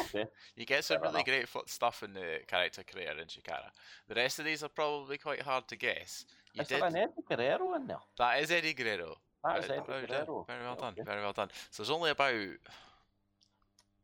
[0.00, 0.26] Okay.
[0.56, 1.52] You get some Fair really enough.
[1.52, 3.70] great stuff in the character creator in Chikara.
[4.08, 6.24] The rest of these are probably quite hard to guess.
[6.54, 6.80] You is did.
[6.80, 7.98] there an Eddie Guerrero in there?
[8.16, 9.16] That is Eddie Guerrero.
[9.46, 10.06] That is Very- Eddie very.
[10.46, 10.94] Very well done.
[11.04, 11.48] Very well done.
[11.70, 12.34] So there's only about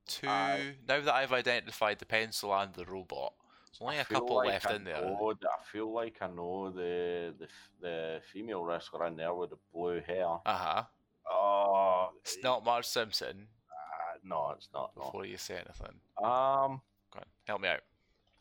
[0.07, 0.28] two.
[0.28, 0.74] Aye.
[0.88, 3.33] now that I've identified the pencil and the robot,
[3.66, 5.00] there's only I a couple like left I in there.
[5.00, 7.48] know I feel like I know the the
[7.81, 10.26] the female wrestler in there with the blue hair.
[10.46, 10.85] Uh huh.
[11.31, 13.46] Oh, It's not Marge Simpson.
[13.70, 14.90] uh, no, it's not.
[14.96, 15.05] No.
[15.05, 16.81] Before you say anything, Um,
[17.12, 17.81] go on, help me out.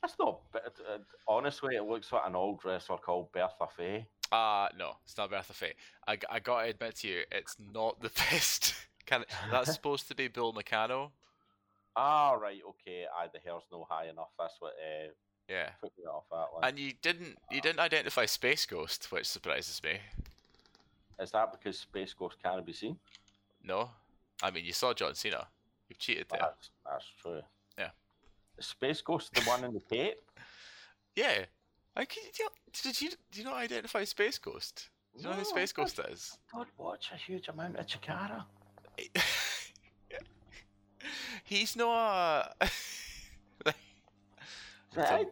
[0.02, 0.42] that's not.
[0.52, 4.08] But uh, honestly, it looks like an old wrestler called Bertha Faye.
[4.32, 5.74] Uh no, it's not Bertha Faye.
[6.08, 8.74] I gotta admit to you, it's not the best.
[9.06, 11.12] Can that's supposed to be Bull Nakano?
[11.96, 12.62] Ah, right.
[12.70, 13.06] Okay.
[13.14, 14.30] I the hair's no high enough.
[14.40, 15.10] That's what uh,
[15.50, 15.70] Yeah.
[15.82, 16.64] put me off that one.
[16.64, 20.00] And you didn't you didn't identify Space Ghost, which surprises me.
[21.20, 22.98] Is that because Space Ghost can't be seen?
[23.64, 23.90] No,
[24.42, 25.48] I mean you saw John Cena.
[25.90, 26.40] You've cheated there.
[26.40, 27.42] That's, that's true.
[27.78, 27.90] Yeah.
[28.58, 30.22] Is Space Ghost the one in the tape?
[31.18, 31.46] Yeah.
[31.96, 32.48] I can, did, you,
[32.84, 34.90] did you do you not identify Space Ghost?
[35.16, 36.38] Do you know who No, Space Ghost is?
[36.54, 38.46] don't watch a huge amount of Chikara.
[41.44, 42.56] He's not.
[42.62, 42.70] A...
[44.94, 45.26] Right.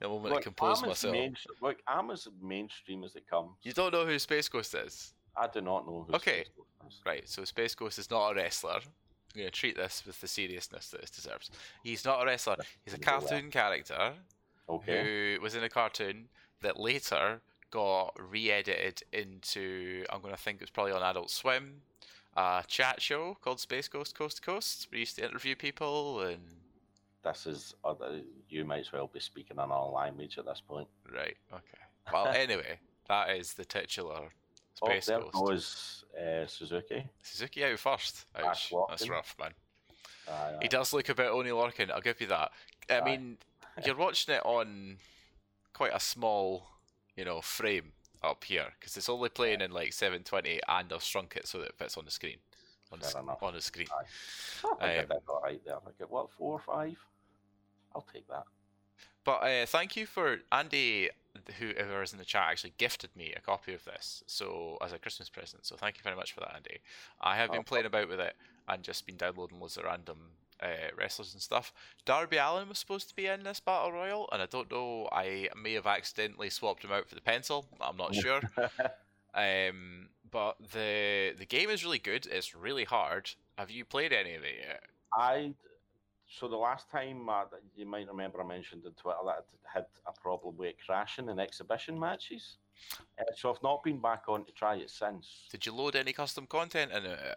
[0.00, 1.12] the moment I Look, compose myself.
[1.12, 3.50] main- look, I'm as mainstream as it comes.
[3.62, 6.44] You don't know who Space Ghost is, I do not know who Okay.
[6.44, 7.00] Space Ghost is.
[7.04, 7.28] right?
[7.28, 8.76] So Space Ghost is not a wrestler.
[8.80, 11.50] I'm going to treat this with the seriousness that it deserves.
[11.82, 12.56] He's not a wrestler.
[12.86, 14.14] He's a a cartoon character
[14.68, 15.36] Okay.
[15.36, 16.28] who was in a cartoon
[16.62, 21.82] that later got re-edited into I'm going to think it's probably on Adult Swim,
[22.36, 24.88] a chat show called Space Ghost Coast to Coast.
[24.92, 26.38] We used to interview people and
[27.24, 28.20] This is other.
[28.48, 30.88] You might as well be speaking another language at this point.
[31.12, 31.78] right, okay.
[32.12, 34.28] Well, anyway, that is the titular
[34.80, 35.34] Oh, Space there Ghost.
[35.34, 37.04] goes uh, Suzuki.
[37.22, 38.26] Suzuki out first.
[38.36, 39.52] Ouch, that's rough, man.
[40.28, 41.90] Aye, He does look a bit Oney Lorcan.
[41.90, 42.50] I'll give you that.
[42.90, 43.04] I Aye.
[43.04, 43.38] mean,
[43.84, 44.98] you're watching it on
[45.72, 46.66] quite a small,
[47.16, 51.36] you know, frame up here because it's only playing in like 720, and I've shrunk
[51.36, 52.36] it so that it fits on the screen.
[52.92, 53.42] On the, Fair enough.
[53.42, 53.86] on the screen.
[54.80, 55.76] I think Um, I all right there.
[55.76, 56.96] I get what four or five.
[57.94, 58.44] I'll take that.
[59.24, 61.08] But uh, thank you for Andy,
[61.58, 64.98] whoever is in the chat, actually gifted me a copy of this, so as a
[64.98, 65.64] Christmas present.
[65.64, 66.80] So thank you very much for that, Andy.
[67.20, 68.34] I have been Oh, playing about with it
[68.68, 70.18] and just been downloading loads of random
[70.62, 71.72] uh, wrestlers and stuff.
[72.04, 75.08] Darby Allin was supposed to be in this battle royal, and I don't know.
[75.12, 77.66] I may have accidentally swapped him out for the pencil.
[77.80, 78.40] I'm not sure.
[79.34, 82.26] Um, but the the game is really good.
[82.26, 83.30] It's really hard.
[83.56, 84.82] Have you played any of it yet?
[85.14, 85.54] I
[86.28, 87.44] so the last time uh,
[87.76, 91.28] you might remember I mentioned on Twitter that I had a problem with it crashing
[91.28, 92.56] in exhibition matches.
[93.18, 95.46] Uh, so I've not been back on to try it since.
[95.50, 97.36] Did you load any custom content in it?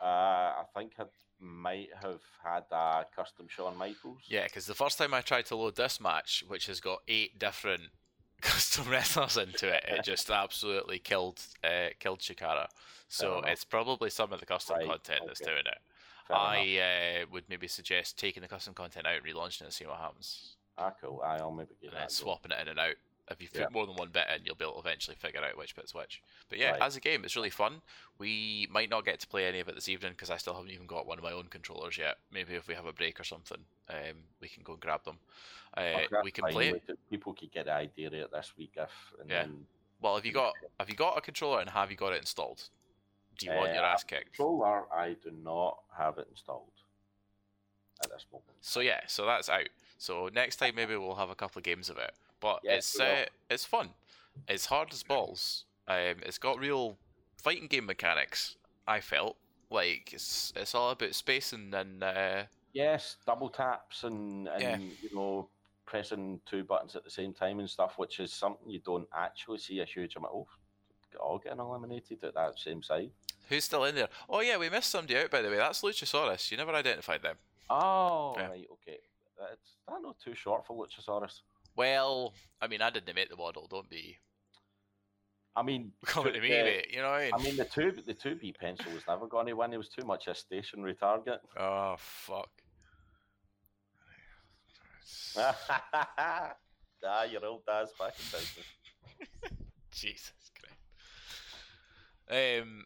[0.00, 1.04] Uh, I think I
[1.40, 4.22] might have had a custom Shawn Michaels.
[4.26, 7.38] Yeah, because the first time I tried to load this match, which has got eight
[7.38, 7.84] different
[8.40, 12.68] custom wrestlers into it, it just absolutely killed uh, killed Chikara.
[13.08, 15.78] So it's probably some of the custom Right, content that's doing it.
[16.26, 16.36] Fair.
[16.36, 19.84] I uh, would maybe suggest taking the custom content out and relaunching it and see
[19.86, 20.56] what happens.
[20.78, 21.20] Ah, cool.
[21.24, 22.10] Aye, I'll maybe get and that.
[22.10, 22.94] swapping it in and out.
[23.30, 23.66] If you put Yeah.
[23.70, 26.22] more than one bit in, you'll be able to eventually figure out which bit's which.
[26.50, 26.82] But yeah, Right.
[26.82, 27.80] as a game, it's really fun.
[28.18, 30.70] We might not get to play any of it this evening because I still haven't
[30.72, 32.18] even got one of my own controllers yet.
[32.30, 35.18] Maybe if we have a break or something, um, we can go and grab them.
[35.76, 36.98] Uh, we can play it.
[37.10, 39.42] People could get the idea of it this week if, and Yeah.
[39.44, 39.66] then
[40.00, 42.68] Well, have you got have you got a controller and have you got it installed?
[43.38, 44.36] Do you want your Uh, ass kicked?
[44.36, 44.92] controller.
[44.92, 46.70] I do not have it installed
[48.02, 48.50] at this moment.
[48.60, 49.68] So yeah, so that's out.
[49.98, 52.14] So next time maybe we'll have a couple of games of it.
[52.44, 53.88] But Yes, it's uh, it's fun.
[54.46, 55.64] It's hard as balls.
[55.88, 56.98] Um, it's got real
[57.38, 58.56] fighting game mechanics.
[58.86, 59.36] I felt
[59.70, 62.42] like it's it's all about spacing and uh,
[62.74, 64.76] Yes, double taps and and Yeah.
[64.76, 65.48] you know
[65.86, 69.58] pressing two buttons at the same time and stuff, which is something you don't actually
[69.58, 70.46] see a huge amount of.
[71.18, 73.10] All getting eliminated at that same side.
[73.48, 74.08] who's still in there.
[74.28, 75.56] Oh yeah, we missed somebody out by the way.
[75.56, 76.50] That's Luchasaurus.
[76.50, 77.36] You never identified them.
[77.70, 78.48] Oh Yeah.
[78.48, 78.98] right, okay.
[79.38, 81.40] That's that not too short for Luchasaurus.
[81.76, 83.66] Well, I mean, I didn't make the model.
[83.68, 84.18] Don't be
[85.56, 86.86] I mean, coming to me, uh, mate.
[86.90, 87.30] You know what I mean?
[87.34, 89.72] I mean, the two the two B pencil was never going to win.
[89.72, 91.40] It was too much a stationary target.
[91.58, 92.48] oh fuck.
[95.36, 98.66] ah, your old dad's back in business.
[99.90, 100.78] Jesus Christ.
[102.62, 102.84] Um,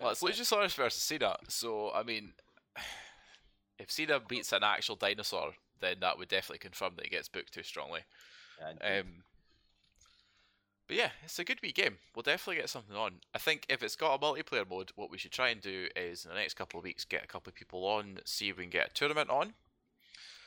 [0.00, 2.32] well, it's Luchasaurus versus Cena, so I mean,
[3.78, 7.54] if Cena beats an actual dinosaur, then that would definitely confirm that he gets booked
[7.54, 8.00] too strongly.
[8.60, 8.98] Yeah.
[8.98, 9.06] Um,
[10.86, 11.98] but yeah, it's a good wee game.
[12.14, 13.14] We'll definitely get something on.
[13.34, 16.24] I think if it's got a multiplayer mode, what we should try and do is
[16.24, 18.64] in the next couple of weeks get a couple of people on, see if we
[18.64, 19.52] can get a tournament on,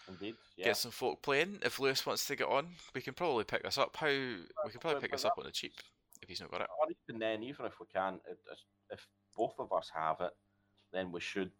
[0.08, 0.36] indeed.
[0.58, 0.66] Yeah.
[0.66, 1.60] get some folk playing.
[1.64, 3.96] If Lewis wants to get on, we can probably pick this up.
[3.96, 5.74] How we can probably pick this up on the cheap
[6.24, 6.68] if he's not got it.
[6.80, 8.38] Or even then, even if we can, if,
[8.90, 10.32] if both of us have it,
[10.92, 11.52] then we should.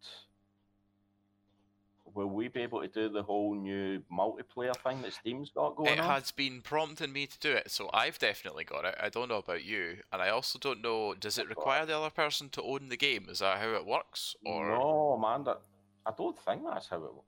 [2.04, 5.92] Will we be able to do the whole new multiplayer thing that Steam's got going
[5.92, 6.10] It on?
[6.10, 8.96] has been prompting me to do it, so I've definitely got it.
[9.00, 11.14] I don't know about you, and I also don't know.
[11.14, 13.28] Does it require the other person to own the game?
[13.30, 15.60] Is that how it works, or No, man, that,
[16.04, 17.14] I don't think that's how it.
[17.14, 17.26] Works.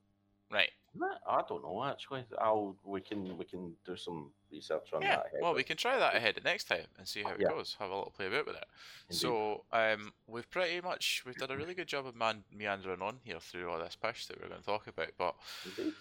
[0.50, 0.70] Right?
[1.26, 2.24] I don't know actually.
[2.38, 5.16] I'll we can we can do some research on Yeah.
[5.16, 5.26] that.
[5.26, 7.48] ahead Well, we can try that ahead of next time and see how it Yeah.
[7.48, 7.76] goes.
[7.80, 8.64] Have a little play about with it.
[9.08, 9.18] Indeed.
[9.20, 13.20] So, um, we've pretty much we've done a really good job of man- meandering on
[13.24, 15.94] here through all this push that we're going to talk about, but Indeed.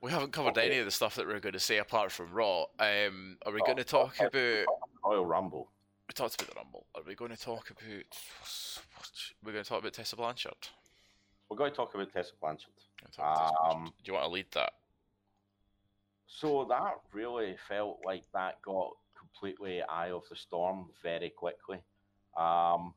[0.00, 0.66] we haven't covered Okay.
[0.66, 2.66] any of the stuff that we're going to say apart from Raw.
[2.78, 4.62] Um, are we Oh, going to talk okay.
[4.64, 4.74] about?
[5.04, 5.70] Royal Rumble.
[6.08, 6.86] We talked about the Rumble.
[6.94, 7.84] Are we going to talk about?
[9.42, 10.68] We're going to talk about Tessa Blanchard.
[11.50, 12.72] We're going to talk about Tessa Blanchard.
[13.04, 13.76] Gonna talk about Tessa Blanchard.
[13.76, 14.72] Um, Do you want to lead that?
[16.26, 21.78] So that really felt like that got completely eye of the storm very quickly.
[22.36, 22.94] Um,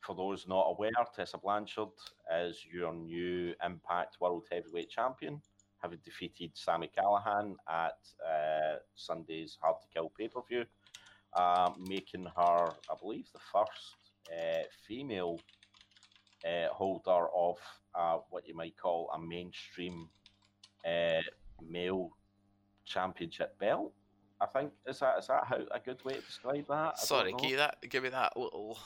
[0.00, 1.88] for those not aware, Tessa Blanchard
[2.34, 5.40] is your new Impact World Heavyweight Champion,
[5.82, 10.64] having defeated Sami Callihan at uh, Sunday's Hard to Kill pay per view,
[11.34, 13.96] uh, making her, I believe, the first
[14.32, 15.38] uh, female
[16.72, 17.58] holder of
[17.94, 20.08] uh, what you might call a mainstream
[20.86, 21.20] uh,
[21.66, 22.10] male
[22.84, 23.92] championship belt.
[24.40, 26.94] I think is that is that how a good way to describe that?
[26.96, 27.76] I Sorry, give that.
[27.88, 28.78] Give me that little.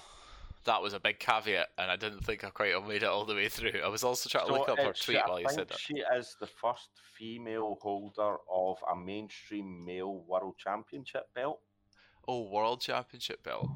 [0.65, 3.35] That was a big caveat, and I didn't think I quite made it all the
[3.35, 3.83] way through.
[3.85, 5.79] I was also trying to look up her tweet I while you think said that.
[5.79, 6.89] She is the first
[7.19, 11.61] female holder of a mainstream male world championship belt.
[12.27, 13.69] Oh, World Championship belt.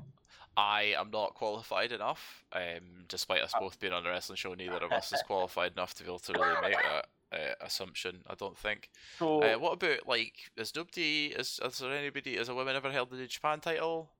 [0.59, 2.45] I am not qualified enough.
[2.53, 5.73] Um, despite us Uh, both being on the wrestling show, neither of us is qualified
[5.73, 7.09] enough to be able to really make that.
[7.31, 8.25] uh, assumption.
[8.27, 8.91] I don't think.
[9.19, 10.51] So Uh, what about like?
[10.57, 11.27] Is nobody?
[11.27, 12.37] Is, is there anybody?
[12.37, 14.11] Has a woman ever held the New Japan title?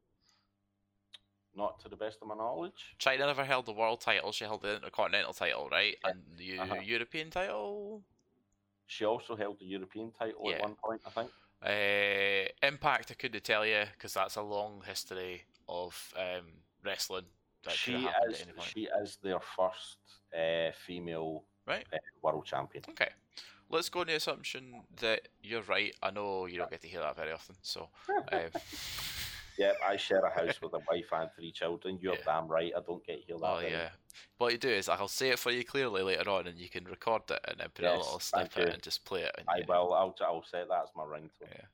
[1.55, 2.95] not to the best of my knowledge.
[3.01, 4.31] Chyna never held the world title.
[4.31, 5.97] She held the intercontinental title, right?
[6.05, 6.11] Yeah.
[6.11, 6.75] And the Uh-huh.
[6.95, 8.05] European title.
[8.87, 10.57] She also held the European title Yeah.
[10.57, 11.31] at one point, I think.
[11.61, 16.47] Uh, Impact, I couldn't tell you because that's a long history of um,
[16.85, 17.25] wrestling.
[17.65, 18.69] That She is at any point.
[18.69, 19.99] she is their first
[20.37, 21.85] uh, female Right.
[21.93, 22.85] uh, world champion.
[22.91, 23.11] Okay.
[23.69, 25.95] Let's go on the assumption that you're right.
[26.03, 27.89] I know you don't get to hear that very often, so
[28.33, 28.41] um,
[29.59, 31.99] Yeah, I share a house with a wife and three children.
[32.01, 32.21] You're Yeah.
[32.25, 32.73] damn right.
[32.75, 33.45] I don't get to hear that.
[33.45, 33.89] oh yeah.
[34.39, 36.85] What you do is I'll say it for you clearly later on, and you can
[36.85, 39.35] record it and then put a Yes, little thank snippet and just play it.
[39.37, 39.65] And I yeah.
[39.69, 39.93] will.
[39.93, 41.65] I'll, I'll set that as my ringtone.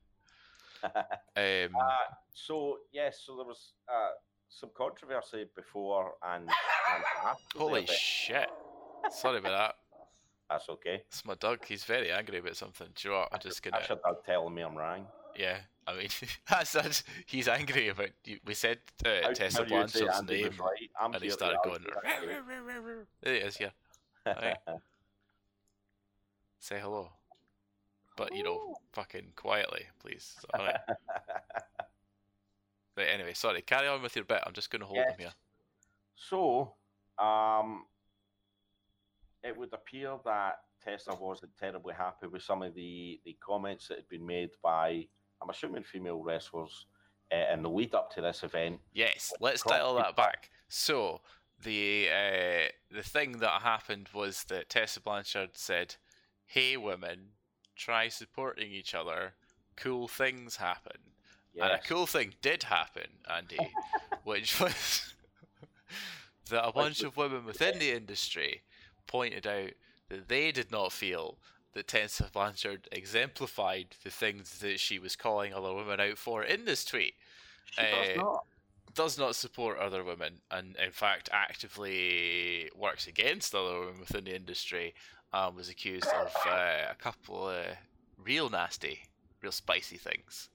[1.37, 4.11] Um, uh, so yes, so there was uh,
[4.49, 8.49] some controversy before and, and after holy shit!
[9.11, 9.75] Sorry about that.
[10.51, 11.03] That's okay.
[11.09, 11.65] It's my dog.
[11.67, 12.87] He's very angry about something.
[12.95, 13.29] Do you know what?
[13.33, 13.83] I'm just gonna.
[13.83, 15.07] should have telling me I'm wrong.
[15.37, 16.09] Yeah, I mean,
[16.49, 18.11] that's, that's he's angry about.
[18.45, 20.91] We said uh, How- Tessa how do you say Blanchard's name, right?
[21.15, 21.83] And he started going.
[21.83, 23.59] that There he is.
[23.59, 23.71] Yeah,
[24.25, 24.57] case.
[26.61, 27.11] say hello,
[28.17, 30.35] but you know, fucking quietly, please.
[30.55, 30.77] All right.
[32.97, 33.09] Right.
[33.13, 33.61] Anyway, sorry.
[33.63, 34.41] Carry on with your bit.
[34.47, 35.19] I'm just going to hold him Yes.
[35.19, 35.33] here.
[36.15, 36.75] So,
[37.19, 37.87] um,
[39.43, 43.99] it would appear that Tessa wasn't terribly happy with some of the, the comments that
[43.99, 45.09] had been made by,
[45.43, 46.87] I'm assuming, female wrestlers
[47.33, 48.79] uh, in the lead up to this event.
[48.93, 50.51] Yes, let's dial that back.
[50.69, 51.21] So
[51.63, 55.97] the uh, the thing that happened was that Tessa Blanchard said,
[56.47, 57.31] "Hey, women,
[57.77, 59.35] try supporting each other.
[59.77, 60.99] Cool things happen."
[61.61, 63.59] And a cool thing did happen, Andy,
[64.25, 65.15] which was
[66.51, 68.63] that a bunch of women within the industry
[69.07, 69.71] pointed out
[70.09, 71.39] that they did not feel
[71.75, 76.65] that Tessa Blanchard exemplified the things that she was calling other women out for in
[76.65, 77.15] this tweet
[77.67, 78.45] She does uh, not.
[78.95, 84.37] does not support other women and in fact actively works against other women within the
[84.37, 84.95] industry
[85.55, 87.65] was accused of uh, a couple of
[88.19, 89.01] real nasty
[89.43, 90.49] real spicy things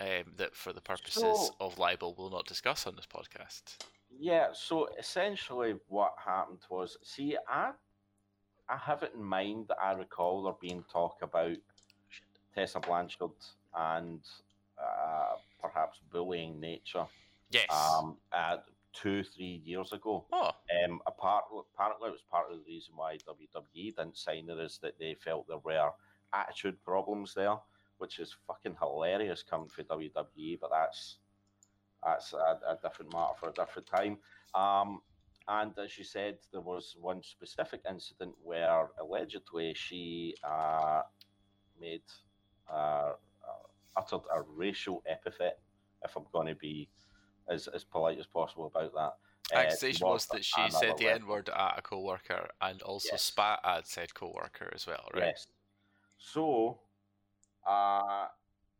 [0.00, 3.76] um, that for the purposes So- of libel we'll not discuss on this podcast.
[4.18, 7.72] Yeah, so essentially what happened was, see, I,
[8.68, 11.56] I have it in mind that I recall there being talk about
[12.54, 13.30] Tessa Blanchard
[13.74, 14.20] and
[14.78, 17.06] uh, perhaps bullying nature
[17.50, 17.66] yes.
[17.70, 18.56] um, uh,
[19.02, 20.26] two, three years ago.
[20.32, 20.50] oh
[20.84, 24.78] Um, apart, apparently, it was part of the reason why WWE didn't sign her is
[24.82, 25.90] that they felt there were
[26.32, 27.56] attitude problems there,
[27.98, 30.58] which is fucking hilarious coming from WWE.
[30.60, 31.18] But that's
[32.04, 34.18] that's a, a different matter for a different time.
[34.54, 35.00] Um,
[35.48, 41.02] and as you said, there was one specific incident where allegedly she uh,
[41.80, 42.02] made
[42.72, 43.12] uh,
[43.46, 45.58] uh, uttered a racial epithet.
[46.04, 46.88] If I'm going to be
[47.48, 49.14] as, as polite as possible about that.
[49.54, 53.22] uh, accusation was that she said the n word at a co-worker and also Yes.
[53.22, 55.46] spat at said co-worker as well right Yes.
[56.18, 56.78] So,
[57.66, 58.28] uh,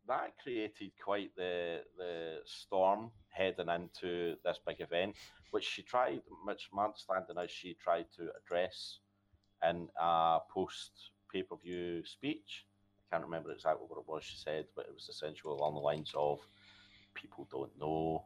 [0.08, 5.16] that created quite the the storm heading into this big event,
[5.50, 9.00] which she tried, which my understanding is she tried to address
[9.68, 12.66] in a post pay per view speech.
[13.10, 15.80] I can't remember exactly what it was she said, but it was essentially along the
[15.80, 16.40] lines of
[17.14, 18.24] people don't know,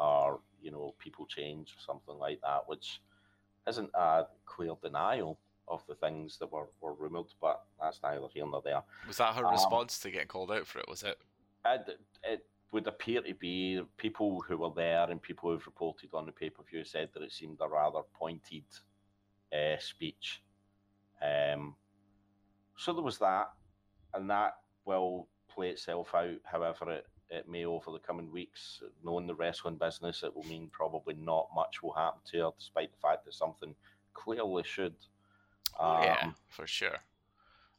[0.00, 3.00] or you know, people change, or something like that, which
[3.68, 8.44] isn't a clear denial of the things that were, were rumoured, but that's neither here
[8.46, 8.82] nor there.
[9.06, 11.18] was that her Um, response to getting called out for it was it
[11.64, 16.26] It, it would appear to be people who were there and people who've reported on
[16.26, 18.64] the pay per view said that it seemed a rather pointed
[19.52, 20.42] uh, speech.
[21.22, 21.76] Um,
[22.76, 23.50] so there was that,
[24.14, 28.82] and that will play itself out however it, it may over the coming weeks.
[29.04, 32.90] Knowing the wrestling business, it will mean probably not much will happen to her, despite
[32.90, 33.74] the fact that something
[34.14, 34.94] clearly should.
[35.78, 36.98] Oh, yeah, Um, for sure.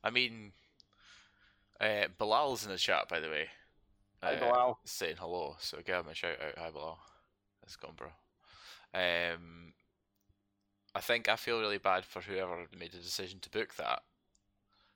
[0.04, 0.54] I mean,
[1.80, 3.50] uh, Bilal's in the chat, by the way.
[4.24, 4.80] Hi, uh, Bilal.
[4.86, 6.58] Saying hello, so give him a shout out.
[6.58, 7.00] Hi, Bilal.
[7.62, 8.08] That's gone, bro.
[8.94, 9.74] Um,
[10.94, 14.04] I think I feel really bad for whoever made the decision to book that.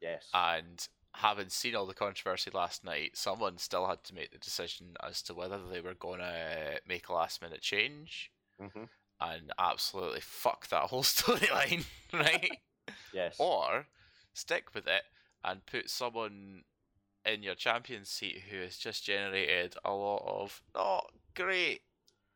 [0.02, 0.28] Yes.
[0.34, 4.96] And having seen all the controversy last night, someone still had to make the decision
[5.04, 8.84] as to whether they were going to make a last minute change hmm
[9.22, 12.58] and absolutely fuck that whole storyline, right?
[13.14, 13.36] Yes.
[13.40, 13.88] or
[14.34, 15.04] stick with it
[15.44, 16.64] and put someone
[17.26, 21.82] in your champion seat who has just generated a lot of not great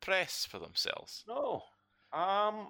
[0.00, 1.24] press for themselves.
[1.28, 1.64] No.
[2.12, 2.68] Um.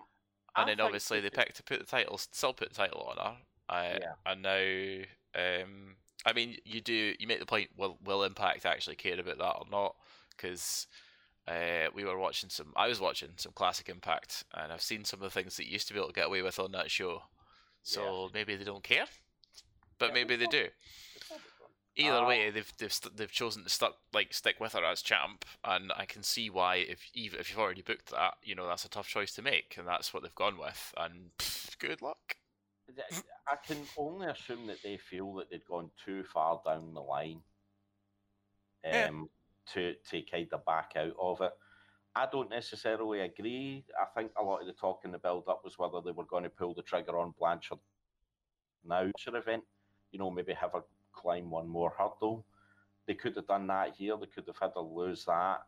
[0.57, 3.17] I And then obviously they picked to put the title, still put the title on
[3.25, 3.37] her,
[3.69, 4.15] I Yeah.
[4.27, 5.05] and now
[5.37, 5.97] um
[6.27, 9.57] I mean you do you make the point will will Impact actually care about that
[9.57, 9.95] or not?
[10.37, 10.87] Because
[11.49, 15.21] uh, we were watching some I was watching some classic Impact and I've seen some
[15.21, 16.91] of the things that you used to be able to get away with on that
[16.91, 17.23] show.
[17.83, 19.07] So maybe they don't care
[19.99, 20.67] but Yeah, maybe they do.
[21.15, 21.71] It's not big one.
[21.97, 25.03] either Uh, way they've they've st- they've chosen to stuck like stick with her as
[25.03, 28.67] champ and I can see why if even if you've already booked that you know
[28.67, 32.01] that's a tough choice to make and that's what they've gone with and pff, good
[32.03, 32.37] luck
[33.47, 37.41] I can only assume that they feel that they'd gone too far down the line
[38.85, 39.11] um, Yeah.
[39.73, 41.53] to to kind of back out of it.
[42.15, 43.85] I don't necessarily agree.
[44.01, 46.25] I think a lot of the talk in the build up was whether they were
[46.25, 47.79] going to pull the trigger on Blanchard
[48.85, 49.63] now future event,
[50.11, 50.83] you know, maybe have her
[51.13, 52.47] climb one more hurdle.
[53.07, 54.17] They could have done that here.
[54.17, 55.63] They could have had to lose that,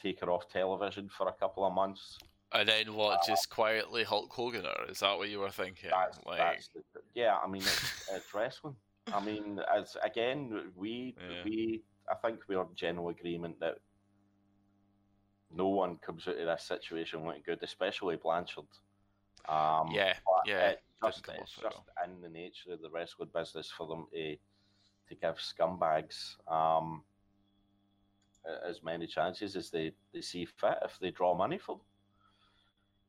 [0.00, 2.18] take her off television for a couple of months.
[2.54, 3.20] And then what?
[3.26, 5.90] Just quietly Hulk Hogan or Is that what you were thinking?
[5.90, 6.82] That's, like, that's the,
[7.14, 7.36] yeah.
[7.42, 8.76] I mean, it's, it's wrestling.
[9.12, 11.42] I mean, as again, we Yeah.
[11.44, 13.78] we I think we're in general agreement that
[15.50, 18.64] no one comes out of this situation looking good, especially Blanchard.
[19.48, 20.14] Um, yeah,
[20.46, 20.70] yeah.
[20.70, 24.36] it's just, it's just in the nature of the wrestling business for them to
[25.08, 27.02] to give scumbags um,
[28.66, 31.84] as many chances as they, they see fit if they draw money for them.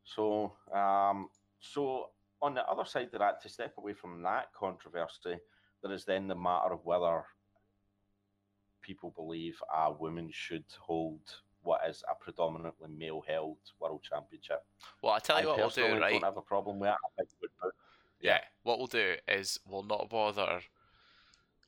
[0.06, 1.30] So, um,
[1.60, 2.10] so
[2.42, 5.38] on the other side of that, to step away from that controversy,
[5.82, 7.24] there is then the matter of whether
[8.82, 11.20] people believe a woman should hold
[11.64, 14.64] what is a predominantly male-held world championship.
[15.02, 16.12] Well, I tell you I what we'll do, right?
[16.12, 16.98] don't have a problem with that.
[17.04, 17.72] I think it would
[18.22, 18.40] yeah.
[18.64, 20.62] What we'll do is we'll not bother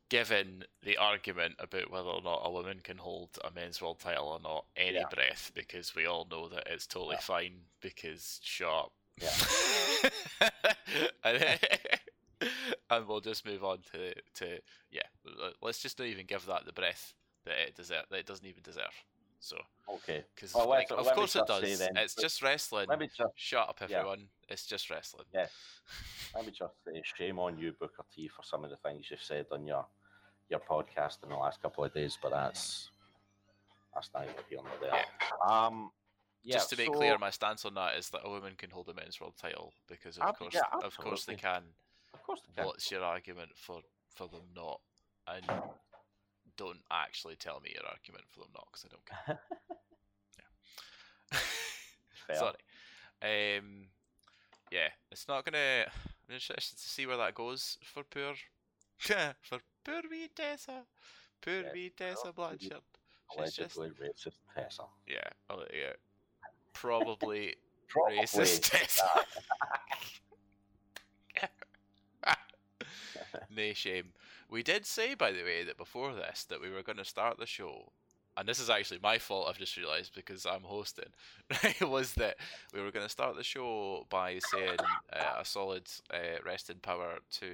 [0.10, 4.28] giving the argument about whether or not a woman can hold a men's world title
[4.28, 5.08] or not any Yeah.
[5.14, 7.22] breath because we all know that it's totally Yeah.
[7.22, 8.92] fine because sharp.
[9.22, 9.34] Yeah.
[11.24, 11.60] and, then-
[12.90, 15.02] and we'll just move on to to yeah.
[15.62, 17.14] Let's just not even give that the breath
[17.46, 18.94] that it deserve that it doesn't even deserve.
[19.40, 20.24] So Okay.
[20.36, 21.80] because Well, like, of course it does.
[21.80, 22.88] then, it's just wrestling.
[22.90, 23.98] Let me just Shut up, yeah.
[23.98, 24.30] everyone.
[24.50, 25.26] It's just wrestling.
[25.34, 25.48] Yeah.
[26.36, 29.22] let me just say shame on you, Booker T, for some of the things you've
[29.24, 29.86] said on your
[30.50, 32.90] your podcast in the last couple of days, but that's
[33.94, 35.06] that's neither here nor there.
[35.50, 35.92] Um
[36.44, 38.70] yeah, Just to make so- clear, my stance on that is that a woman can
[38.70, 41.64] hold a men's world title because of Ab- course, yeah, of course they can.
[42.14, 42.66] Of course they can.
[42.66, 43.82] What's your argument for
[44.16, 44.80] for them not?
[45.28, 45.46] And
[46.56, 49.40] don't actually tell me your argument for them not, because I don't care.
[52.28, 52.36] Fair.
[52.36, 53.58] Sorry.
[53.58, 53.88] Um,
[54.72, 55.86] yeah, it's not gonna.
[56.30, 58.36] I'm interested to see where that goes for poor,
[59.42, 60.84] for poor wee Tessa,
[61.42, 62.84] poor Yeah, wee Tessa Blanchard.
[63.36, 64.84] She's just racist Tessa.
[65.08, 65.94] yeah, oh, yeah,
[66.74, 67.56] probably
[67.90, 69.10] Probably racist Tessa.
[73.56, 74.14] Nay shame.
[74.50, 77.38] We did say, by the way, that before this that we were going to start
[77.40, 77.92] the show,
[78.38, 79.48] and this is actually my fault.
[79.50, 81.10] I've just realised because I'm hosting.
[81.82, 82.38] was that
[82.74, 84.78] we were going to start the show by saying
[85.14, 87.48] uh, a solid uh, rest in power to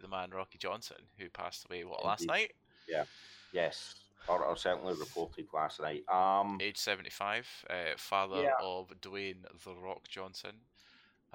[0.00, 2.32] the man Rocky Johnson, who passed away what last Indeed.
[2.32, 2.52] night,
[2.88, 3.04] Yeah.
[3.52, 3.94] yes.
[4.28, 6.04] Or, or certainly reported last night.
[6.08, 8.50] Um age 75, uh, father Yeah.
[8.60, 10.52] of Dwayne the Rock Johnson.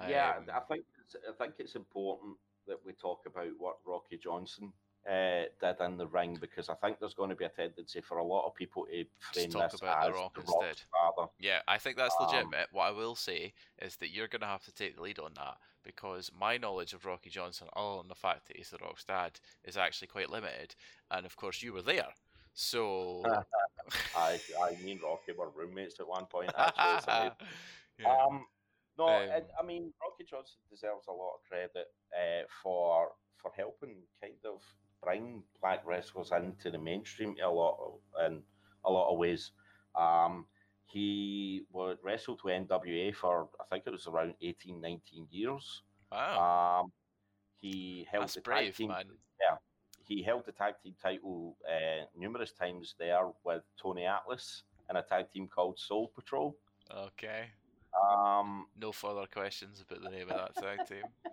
[0.08, 0.84] Yeah, Um, I think
[1.28, 4.72] I think it's important that we talk about what Rocky Johnson
[5.08, 8.18] uh, did in the ring because I think there's going to be a tendency for
[8.18, 10.66] a lot of people to frame talk this about The as Rock the instead.
[10.66, 10.86] Rock's
[11.16, 11.30] father.
[11.38, 12.68] Yeah, I think that's Um, legitimate.
[12.72, 15.34] What I will say is that you're going to have to take the lead on
[15.34, 19.04] that because my knowledge of Rocky Johnson, other than the fact that he's the Rock's
[19.04, 20.74] dad, is actually quite limited.
[21.10, 22.08] And of course, you were there.
[22.54, 23.22] So.
[24.16, 26.50] I, I mean, Rocky were roommates at one point.
[26.56, 27.32] Actually,
[27.98, 28.08] yeah.
[28.26, 28.46] Um,
[28.96, 33.50] no, Um, and, I mean Rocky Johnson deserves a lot of credit uh, for for
[33.56, 34.62] helping kind of
[35.04, 38.42] bring black wrestlers into the mainstream in a lot of, in
[38.84, 39.52] a lot of ways.
[39.94, 40.46] Um,
[40.86, 45.82] he was wrestled with NWA for I think it was around 18, 19 years.
[46.10, 46.80] wow.
[46.82, 46.92] Um,
[47.56, 48.88] he held That's the tag team.
[48.88, 49.04] man.
[50.06, 55.02] He held the tag team title uh, numerous times there with Tony Atlas in a
[55.02, 56.54] tag team called Soul Patrol.
[56.94, 57.46] Okay.
[58.02, 61.04] Um, No further questions about the name of that tag team.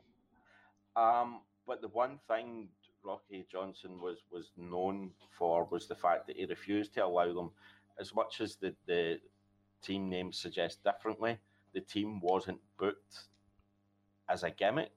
[0.95, 2.67] Um, but the one thing
[3.03, 7.51] Rocky Johnson was was known for was the fact that he refused to allow them,
[7.99, 9.19] as much as the the
[9.81, 11.39] team name suggests differently.
[11.73, 13.29] The team wasn't booked
[14.29, 14.91] as a gimmick.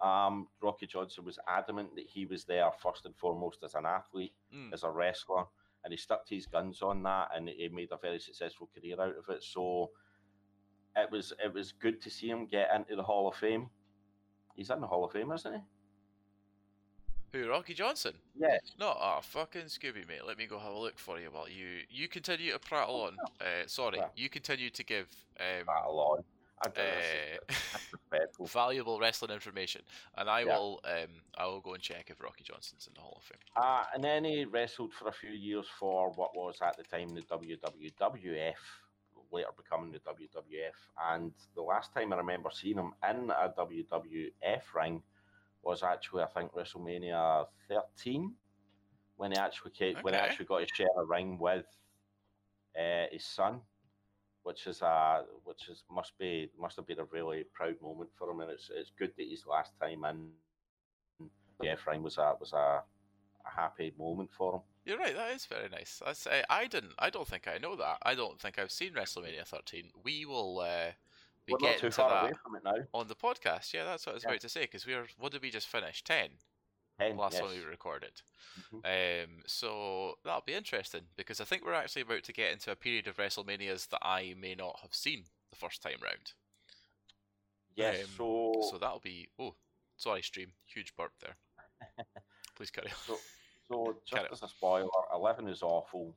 [0.00, 4.34] Um, Rocky Johnson was adamant that he was there first and foremost as an athlete,
[4.52, 4.72] Mm.
[4.72, 5.44] as a wrestler,
[5.84, 9.00] and he stuck to his guns on that, and he made a very successful career
[9.00, 9.44] out of it.
[9.44, 9.92] So
[10.96, 13.70] it was it was good to see him get into the Hall of Fame.
[14.56, 15.60] He's in the Hall of Fame, isn't he?
[17.32, 18.12] Who, Rocky Johnson?
[18.38, 18.60] Yes.
[18.78, 20.26] No, ah, fucking Scooby, mate.
[20.26, 23.16] Let me go have a look for you while you you continue to prattle on.
[23.40, 24.08] Uh, sorry, Yeah.
[24.14, 25.08] you continue to give
[25.40, 26.24] um, Battle on.
[26.64, 26.76] I don't
[28.12, 29.82] know, uh, valuable wrestling information,
[30.16, 30.58] and I Yeah.
[30.58, 33.38] will um, I will go and check if Rocky Johnson's in the Hall of Fame.
[33.56, 37.08] Uh, and then he wrestled for a few years for what was at the time
[37.14, 38.54] the WWF,
[39.32, 40.76] later becoming the WWF.
[41.10, 45.02] And the last time I remember seeing him in a WWF ring
[45.62, 48.34] was actually, I think, WrestleMania 13,
[49.16, 51.66] when he actually came, when he actually got to share a ring with
[52.78, 53.60] uh, his son,
[54.42, 58.30] which is a which is must be must have been a really proud moment for
[58.30, 60.30] him, and it's it's good that his last time in
[61.60, 62.82] the F ring was a was a
[63.46, 64.60] a happy moment for him.
[64.84, 65.14] You're right.
[65.14, 66.00] That is very nice.
[66.04, 66.94] That's, uh, I didn't.
[66.98, 67.98] I don't think I know that.
[68.02, 69.90] I don't think I've seen WrestleMania 13.
[70.02, 70.92] We will uh,
[71.48, 72.84] We're not too to far that away from it now.
[72.94, 73.72] on the podcast.
[73.72, 74.30] Yeah, that's what I was Yeah.
[74.30, 74.62] about to say.
[74.62, 76.02] Because we're what did we just finish?
[76.04, 76.28] Ten.
[76.98, 77.42] Ten, last yes.
[77.42, 78.20] one we recorded.
[78.70, 79.24] Mhm.
[79.24, 82.76] Um, so that'll be interesting because I think we're actually about to get into a
[82.76, 86.32] period of WrestleManias that I may not have seen the first time round.
[87.74, 89.30] Yes, um, so, So that'll be.
[89.38, 89.54] Oh,
[89.96, 90.52] sorry, stream.
[90.66, 91.36] Huge burp there.
[92.54, 92.96] Please carry on.
[93.06, 93.18] so
[93.68, 96.14] so just as a spoiler, eleven is awful.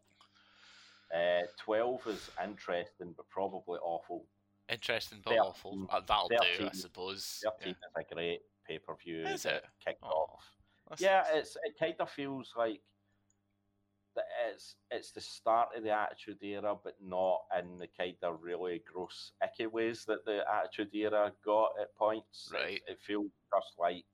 [1.13, 4.25] Uh, Twelve is interesting, but probably awful.
[4.69, 5.87] Interesting but awful.
[5.91, 7.41] Uh, that'll do, I suppose.
[7.43, 7.51] Yeah.
[7.59, 7.77] Thirteen is
[8.09, 9.63] a great pay per view Is it?
[9.85, 10.99] kicked Oh, off.
[10.99, 12.81] Yeah, it's it kind of feels like
[14.15, 18.41] that it's it's the start of the Attitude Era, but not in the kind of
[18.41, 22.51] really gross, icky ways that the Attitude Era got at points.
[22.51, 22.81] It- Right.
[22.87, 24.05] It, feels just like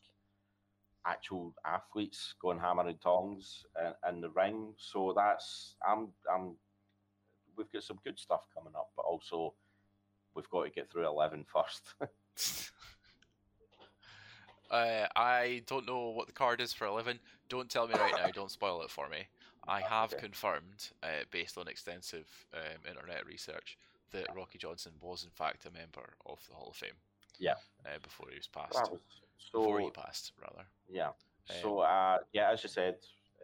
[1.05, 4.73] actual athletes going hammer and tongs in, in the ring.
[4.77, 6.55] So that's I'm I'm
[7.55, 9.53] we've got some good stuff coming up, but also
[10.35, 11.93] we've got to get through 11 first.
[14.69, 17.19] Uh, I don't know what the card is for 11.
[17.49, 18.27] Don't tell me right now.
[18.33, 19.27] Don't spoil it for me.
[19.67, 20.21] I have Okay.
[20.21, 23.77] confirmed, uh, based on extensive um, internet research,
[24.11, 26.95] that Rocky Johnson was in fact a member of the Hall of Fame.
[27.37, 27.55] Yeah.
[27.85, 28.89] Uh, before he was passed.
[28.89, 29.01] was
[29.51, 30.65] before he passed, rather.
[30.89, 31.07] Yeah.
[31.07, 32.95] Um, So uh, yeah, as you said,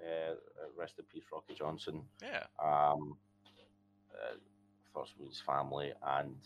[0.01, 0.35] uh, uh,
[0.77, 2.03] rest in peace, Rocky Johnson.
[2.21, 2.43] Yeah.
[2.57, 3.17] Um,
[4.13, 4.35] uh,
[4.93, 6.37] thoughts with his family, and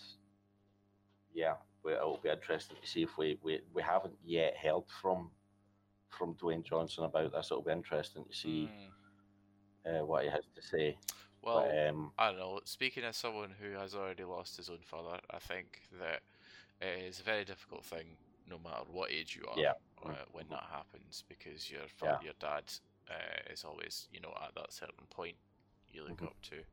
[1.33, 5.29] yeah, we, it'll be interesting to see if we, we we haven't yet heard from
[6.09, 7.47] from Dwayne Johnson about this.
[7.51, 8.67] It'll be interesting to see
[9.85, 10.97] Mm, uh, what he has to say.
[11.41, 12.59] well, but, um, I don't know.
[12.65, 16.21] Speaking as someone who has already lost his own father, I think that
[16.81, 18.17] it is a very difficult thing,
[18.47, 19.73] no matter what age you are, Yeah.
[20.05, 22.17] uh, when that happens, because your Yeah.
[22.21, 22.63] your dad
[23.09, 25.35] uh, is always, you know, at that certain point
[25.89, 26.27] you look Mhm.
[26.27, 26.63] up to,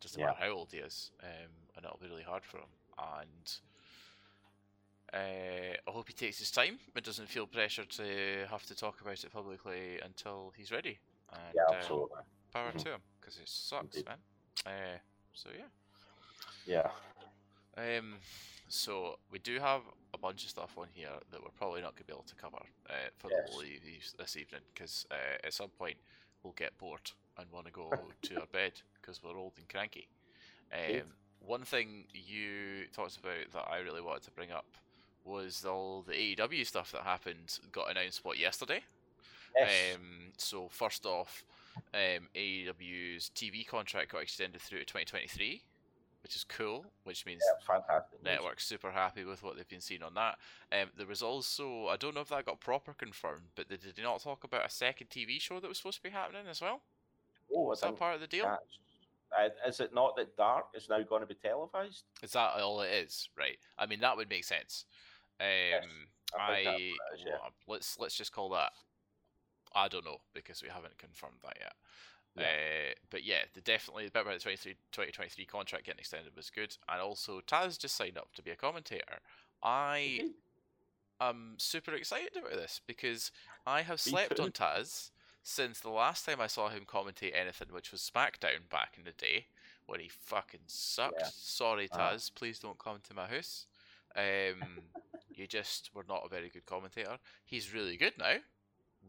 [0.00, 0.26] just Yeah.
[0.26, 2.72] matter how old he is, um, and it'll be really hard for him.
[2.98, 3.60] And
[5.14, 9.00] uh, I hope he takes his time and doesn't feel pressure to have to talk
[9.00, 10.98] about it publicly until he's ready.
[11.32, 12.22] And, yeah, um, absolutely.
[12.52, 12.82] power Mhm.
[12.82, 14.06] to him because it sucks, Indeed.
[14.06, 14.18] man.
[14.66, 14.98] Uh,
[15.32, 15.68] so yeah.
[16.66, 16.90] Yeah.
[17.76, 18.20] Um,
[18.68, 19.82] so we do have
[20.14, 22.34] a bunch of stuff on here that we're probably not going to be able to
[22.36, 23.50] cover uh, for the Yes.
[23.50, 25.96] whole e- this evening because uh, at some point
[26.42, 27.90] we'll get bored and want to go
[28.22, 30.08] to our bed because we're old and cranky.
[30.72, 34.66] Um, one thing you talked about that I really wanted to bring up
[35.24, 38.82] was all the AEW stuff that happened got announced what yesterday.
[39.56, 39.94] Yes.
[39.94, 41.44] Um, so first off,
[41.92, 45.62] um, AEW's TV contract got extended through to 2023,
[46.22, 46.84] which is cool.
[47.04, 48.22] Which means yeah, fantastic.
[48.22, 50.38] network's super happy with what they've been seeing on that.
[50.72, 53.98] Um, there was also I don't know if that got proper confirmed, but they did
[54.02, 56.80] not talk about a second TV show that was supposed to be happening as well.
[57.54, 58.46] Oh, Was that part of the deal?
[58.46, 62.04] Uh, is it not that Dark is now going to be televised?
[62.22, 63.28] Is that all it is?
[63.36, 63.58] Right.
[63.78, 64.86] I mean that would make sense.
[65.40, 65.90] Um,
[66.38, 67.32] I I, what yeah.
[67.32, 68.72] well, let's let's just call that.
[69.74, 71.72] I don't know because we haven't confirmed that yet.
[72.36, 76.50] Uh, but yeah, the definitely the bit about the 23, 2023 contract getting extended was
[76.50, 79.20] good, and also Taz just signed up to be a commentator.
[79.62, 80.30] I
[81.20, 83.30] am super excited about this because
[83.66, 85.10] I have slept on Taz
[85.44, 89.12] since the last time I saw him commentate anything, which was SmackDown back in the
[89.12, 89.46] day,
[89.86, 91.14] where he fucking sucked.
[91.20, 91.28] Yeah.
[91.32, 92.14] Sorry, Uh-huh.
[92.14, 93.66] Taz, please don't come to my house.
[94.16, 94.80] Um,
[95.36, 97.18] you just were not a very good commentator.
[97.44, 98.36] He's really good now,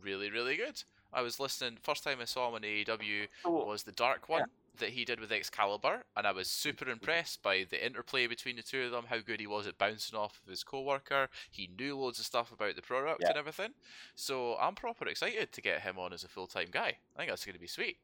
[0.01, 0.83] really, really good.
[1.13, 1.77] I was listening.
[1.81, 3.65] First time I saw him on AEW oh.
[3.65, 4.39] was the Dark Yeah.
[4.39, 4.49] one
[4.79, 8.61] that he did with Excalibur, and I was super impressed by the interplay between the
[8.61, 9.05] two of them.
[9.07, 11.29] How good he was at bouncing off of his co-worker.
[11.49, 13.29] He knew loads of stuff about the product Yeah.
[13.29, 13.73] and everything.
[14.15, 16.97] So I'm proper excited to get him on as a full-time guy.
[17.15, 17.99] I think that's going to be sweet.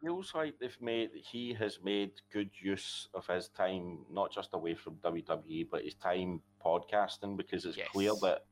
[0.00, 4.74] Feels like they've made he has made good use of his time, not just away
[4.74, 8.44] from WWE, but his time podcasting, because it's clear that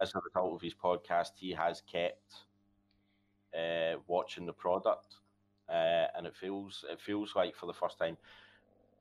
[0.00, 2.34] as a result of his podcast, he has kept
[3.54, 5.16] uh, watching the product,
[5.68, 8.16] uh, and it feels it feels like for the first time.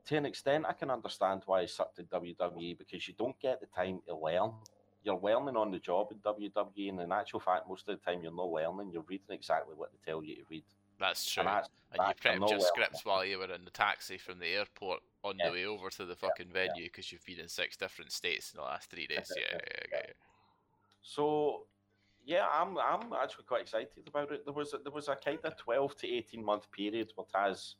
[0.08, 3.62] To an extent, I can understand why he sucked in WWE because you don't get
[3.62, 4.52] the time to learn.
[5.02, 8.22] You're learning on the job in WWE, and in actual fact, most of the time
[8.22, 8.92] you're not learning.
[8.92, 10.64] You're reading exactly what they tell you to read.
[11.00, 11.42] That's true.
[11.42, 14.40] And, that's, And you that's- prepped your scripts while you were in the taxi from
[14.40, 15.48] the airport on Yeah.
[15.48, 18.58] the way over to the fucking venue because you've been in six different states in
[18.58, 19.32] the last three days.
[19.36, 19.60] Yeah, yeah,
[19.92, 20.00] yeah.
[20.06, 20.12] yeah.
[21.02, 21.66] So,
[22.26, 24.46] yeah, I'm I'm actually quite excited about it.
[24.46, 27.76] There was a, there was a kind of twelve to eighteen month period where Taz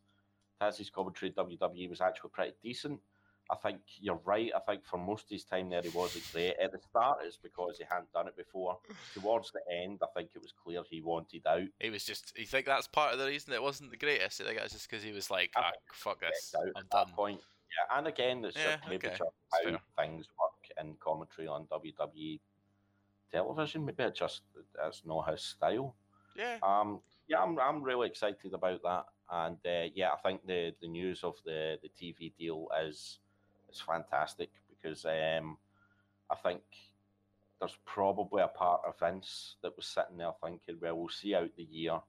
[0.62, 3.00] Taz's commentary at WWE was actually pretty decent.
[3.52, 4.52] I think you're right.
[4.56, 6.56] I think for most of his time there, he wasn't great.
[6.62, 8.78] At the start, it's because he hadn't done it before.
[9.14, 11.68] Towards the end, I think it was clear he wanted out.
[11.80, 12.34] He was just.
[12.38, 14.40] You think that's part of the reason it wasn't the greatest?
[14.42, 16.90] I think that's just because he was like, ah, think fuck this, Out I'm at
[16.90, 17.08] done.
[17.08, 17.42] that point.
[17.42, 19.80] Yeah, and again, it's Yeah, just maybe okay, just how fair.
[19.98, 22.40] things work in commentary on WWE
[23.32, 23.86] television.
[23.86, 24.42] Maybe it just
[24.76, 25.96] that's not his style.
[26.36, 30.74] Yeah, Um, yeah, I'm I'm really excited about that, and uh, yeah, I think the
[30.82, 33.20] the news of the the TV deal is
[33.74, 35.58] is fantastic because um,
[36.30, 36.62] I think
[37.60, 41.50] there's probably a part of Vince that was sitting there thinking, well, we'll see out
[41.56, 42.00] the year.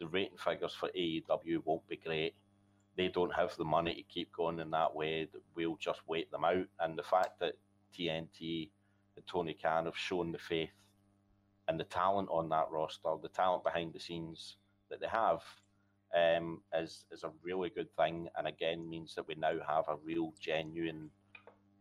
[0.00, 2.34] The rating figures for AEW won't be great.
[2.96, 5.28] They don't have the money to keep going in that way.
[5.54, 6.66] We'll just wait them out.
[6.80, 7.54] And the fact that
[7.96, 8.70] TNT
[9.16, 10.70] and Tony Khan have shown the faith
[11.68, 14.56] and the talent on that roster, the talent behind the scenes
[14.90, 15.42] that they have,
[16.14, 18.28] um, is is a really good thing.
[18.36, 21.10] And again, means that we now have a real, genuine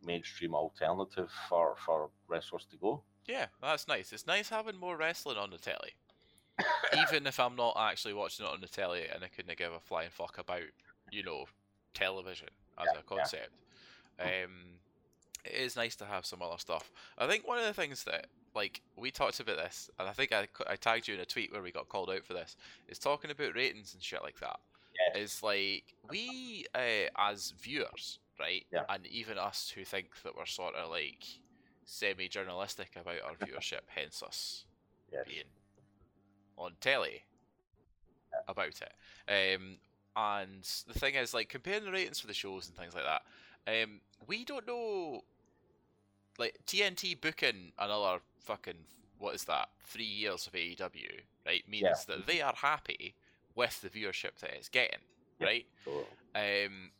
[0.03, 3.03] mainstream alternative for for wrestlers to go.
[3.27, 4.11] yeah, that's nice.
[4.13, 5.93] It's nice having more wrestling on the telly.
[6.97, 9.79] Even if I'm not actually watching it on the telly and I couldn't give a
[9.79, 10.63] flying fuck about,
[11.11, 11.45] you know,
[11.93, 13.51] television as Yeah, a concept.
[14.19, 14.79] Um,
[15.45, 16.91] it is nice to have some other stuff.
[17.17, 20.31] I think one of the things that, like, we talked about this, and I think
[20.31, 22.55] I, I tagged you in a tweet where we got called out for this,
[22.87, 24.59] is talking about ratings and shit like that.
[25.15, 25.19] Yeah.
[25.21, 28.83] Is like, we, uh, as viewers, right, Yeah.
[28.89, 31.25] and even us who think that we're sort of like
[31.85, 34.65] semi journalistic about our viewership, hence us
[35.11, 35.25] Yes.
[35.27, 35.43] being
[36.57, 37.23] on telly
[38.47, 39.55] about it.
[39.55, 39.77] Um,
[40.15, 43.83] and the thing is, like comparing the ratings for the shows and things like that,
[43.83, 45.23] um, we don't know.
[46.39, 48.85] Like TNT booking another fucking
[49.19, 49.69] what is that?
[49.85, 51.67] Three years of AEW, right?
[51.67, 51.93] Means Yeah.
[52.07, 53.15] that they are happy
[53.55, 54.99] with the viewership that it's getting,
[55.39, 55.47] Yeah.
[55.47, 55.65] right?
[56.35, 56.91] Um,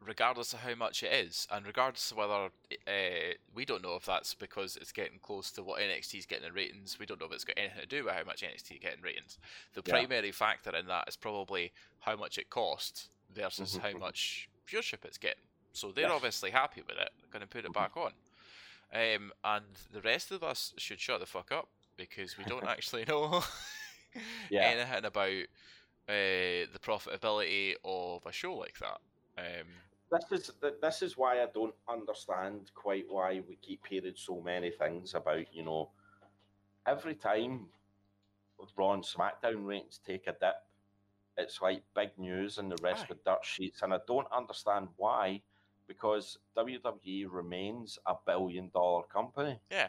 [0.00, 2.50] regardless of how much it is, and regardless of whether
[2.86, 6.46] uh, we don't know if that's because it's getting close to what NXT is getting
[6.46, 6.98] in ratings.
[6.98, 9.02] We don't know if it's got anything to do with how much NXT is getting
[9.02, 9.38] ratings.
[9.74, 9.94] The Yeah.
[9.94, 14.00] primary factor in that is probably how much it costs versus Mhm, how mhm.
[14.00, 15.42] much viewership it's getting.
[15.72, 16.12] So they're Yes.
[16.12, 17.12] obviously happy with it.
[17.20, 17.74] They're going to put it Mhm.
[17.74, 18.14] back on.
[18.92, 23.04] Um, and the rest of us should shut the fuck up because we don't actually
[23.06, 23.42] know
[24.50, 24.68] Yeah.
[24.68, 25.44] anything about
[26.08, 28.98] uh, the profitability of a show like that.
[29.36, 29.66] Um,
[30.10, 34.70] this is this is why I don't understand quite why we keep hearing so many
[34.70, 35.90] things about you know
[36.86, 37.66] every time
[38.76, 40.56] Raw and SmackDown ratings take a dip,
[41.36, 43.06] it's like big news and the rest Aye.
[43.10, 45.42] with dirt sheets, and I don't understand why
[45.88, 49.58] because WWE remains a billion dollar company.
[49.70, 49.88] yeah,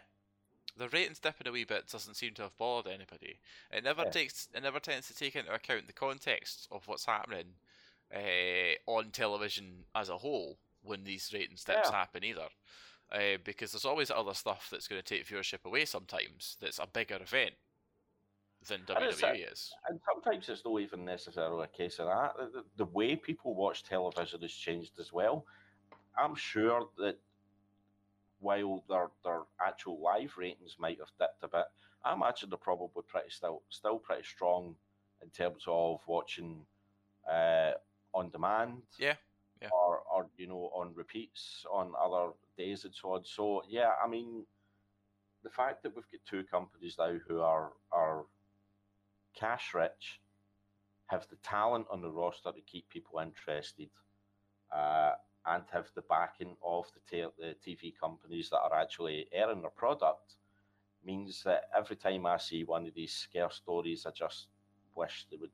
[0.77, 3.39] the ratings dipping a wee bit doesn't seem to have bothered anybody.
[3.71, 4.09] It never Yeah.
[4.11, 7.55] takes, it never tends to take into account the context of what's happening
[8.15, 11.97] uh, on television as a whole when these ratings dips Yeah.
[11.97, 12.47] happen either.
[13.11, 16.57] Uh, because there's always other stuff that's going to take viewership away sometimes.
[16.61, 17.55] That's a bigger event
[18.67, 19.71] than WWE is.
[19.87, 22.37] And sometimes it's not even necessarily a case of that.
[22.53, 25.45] The- the way people watch television has changed as well.
[26.17, 27.17] I'm sure that
[28.39, 31.65] while their their actual live ratings might have dipped a bit,
[32.03, 34.75] I imagine they're probably pretty still still pretty strong
[35.21, 36.65] in terms of watching
[37.29, 37.71] uh,
[38.13, 38.81] on demand.
[38.97, 39.15] Yeah,
[39.61, 39.69] yeah.
[39.71, 43.25] Or, or you know on repeats on other days and so on.
[43.25, 44.45] So yeah, I mean,
[45.43, 48.25] the fact that we've got two companies now who are are
[49.35, 50.21] cash rich,
[51.07, 53.89] have the talent on the roster to keep people interested,
[54.73, 55.11] uh,
[55.45, 60.35] and have the backing of the, the TV companies that are actually airing their product,
[61.05, 64.47] means that every time I see one of these scare stories, I just
[64.95, 65.51] wish they would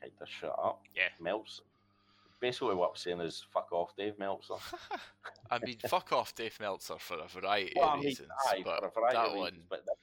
[0.00, 0.82] kind of shut up.
[0.94, 1.08] Yeah.
[1.20, 1.62] Meltzer.
[2.38, 4.54] Basically, what I'm saying is fuck off, Dave Meltzer.
[5.50, 8.62] I mean, fuck off Dave Meltzer for a variety Well, I of mean, reasons, aye,
[8.62, 9.94] but for a variety that of one, but this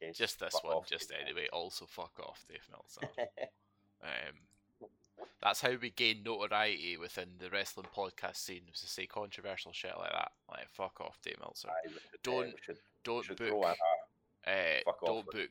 [0.00, 3.00] case, just this one, off, just Dave anyway, also fuck off Dave Meltzer.
[4.02, 4.32] Um,
[5.42, 8.62] That's how we gain notoriety within the wrestling podcast scene.
[8.70, 10.32] Was to say controversial shit like that.
[10.50, 11.68] Like fuck off, Dave Meltzer.
[11.68, 13.48] Aye, should, Don't- should, Don't should book.
[13.48, 13.74] in
[14.52, 15.50] Uh, don't book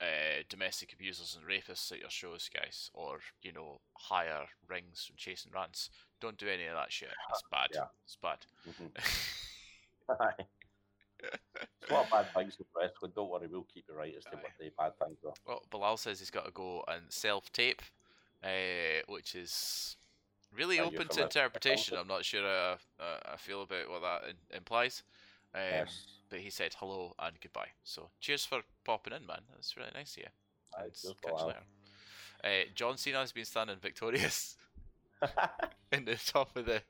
[0.00, 5.16] uh, domestic abusers and rapists at your shows, guys, or you know, hire rings from
[5.16, 5.90] chasing rants.
[6.20, 7.10] Don't do any of that shit.
[7.30, 7.68] It's bad.
[7.74, 7.84] Yeah.
[8.04, 8.38] It's bad.
[8.68, 10.18] Mhm.
[10.20, 10.44] Aye.
[11.22, 13.12] It's a lot of bad things with wrestling.
[13.14, 15.32] Don't worry, we'll keep you right as to what the bad things are.
[15.46, 17.80] well, Bilal says he's got to go and self tape,
[18.42, 19.96] uh, which is
[20.56, 21.96] really you open to interpretation.
[21.98, 25.02] I'm not sure uh, uh, I feel about what that in- implies.
[25.54, 26.06] Um, yes.
[26.28, 27.68] But he said hello and goodbye.
[27.84, 29.40] So cheers for popping in, man.
[29.52, 30.28] That's really nice of you.
[30.78, 31.58] And catch you later.
[32.42, 34.56] Uh, John Cena has been standing victorious
[35.92, 36.82] in the top of the.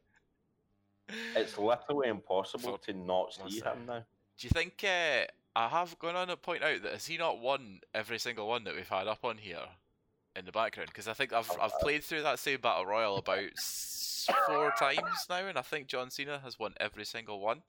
[1.37, 4.05] it's literally impossible to not see him now.
[4.39, 7.41] Do you think uh, I have gone on to point out that has he not
[7.41, 9.69] won every single one that we've had up on here
[10.37, 10.89] in the background?
[10.91, 13.51] Because I think I've I've played through that same battle royal about
[14.47, 17.63] four times now, and I think John Cena has won every single one.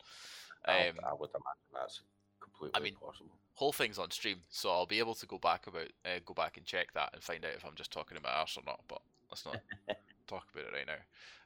[0.65, 2.01] I- Um, I would imagine that's
[2.41, 3.29] completely mean, impossible.
[3.53, 6.57] whole thing's on stream, so I'll be able to go back about uh, go back
[6.57, 8.81] and check that and find out if I'm just talking about arse or not.
[8.87, 9.61] But let's not
[10.27, 11.01] talk about it right now.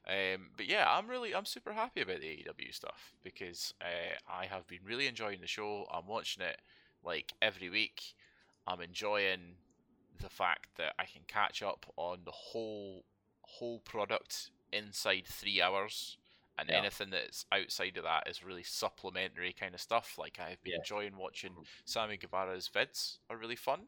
[0.07, 4.45] Um, but yeah, I'm really I'm super happy about the AEW stuff because uh, I
[4.45, 5.85] have been really enjoying the show.
[5.91, 6.59] I'm watching it
[7.03, 8.01] like every week.
[8.65, 9.55] I'm enjoying
[10.19, 13.05] the fact that I can catch up on the whole
[13.43, 16.17] whole product inside three hours.
[16.57, 16.79] And Yeah.
[16.79, 20.17] anything that's outside of that is really supplementary kind of stuff.
[20.17, 20.79] Like I've been Yeah.
[20.79, 21.65] enjoying watching Mhm.
[21.85, 23.87] Sammy Guevara's vids are really fun.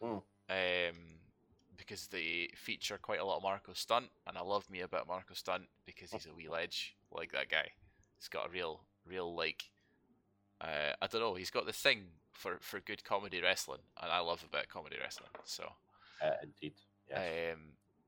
[0.00, 0.24] Mm.
[0.48, 1.20] Um,
[1.76, 5.00] because they feature quite a lot of Marco Stunt, and I love me a bit
[5.00, 7.74] of Marco Stunt because he's a wee ledge, like that guy.
[8.18, 9.70] He's got a real, real like,
[10.60, 11.34] uh, I don't know.
[11.34, 15.30] He's got the thing for for good comedy wrestling, and I love about comedy wrestling.
[15.44, 15.64] So,
[16.20, 16.74] Uh, indeed.
[17.08, 17.54] Yes.
[17.54, 17.60] um,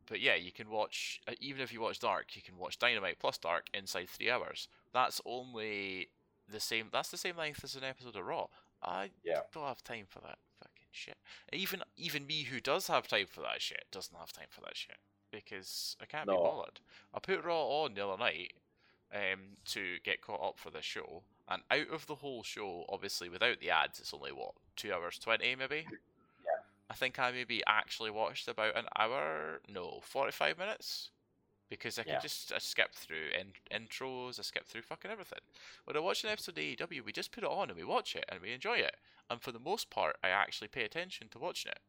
[0.07, 3.19] but yeah, you can watch uh, even if you watch Dark, you can watch Dynamite
[3.19, 4.69] plus Dark inside three hours.
[4.93, 6.11] That's only
[6.49, 6.89] the same.
[6.93, 8.47] That's the same length as an episode of Raw.
[8.83, 9.41] I Yeah.
[9.53, 11.17] don't have time for that fucking shit.
[11.53, 14.77] Even even me who does have time for that shit doesn't have time for that
[14.77, 14.99] shit
[15.31, 16.81] because I can't be bothered.
[17.15, 18.53] I put Raw on the other night
[19.13, 23.29] um, to get caught up for this show, and out of the whole show, obviously
[23.29, 25.87] without the ads, it's only what two hours twenty maybe.
[25.91, 26.63] Yeah.
[26.91, 31.11] I think I maybe actually watched about an hour, no, forty five minutes.
[31.71, 32.15] Because I Yeah.
[32.17, 33.55] could just I skipped through in-
[33.87, 35.41] intros, I skipped through fucking everything.
[35.85, 38.15] When I watch an episode of AEW, we just put it on and we watch
[38.15, 38.97] it and we enjoy it.
[39.31, 41.81] And for the most part, I actually pay attention to watching it.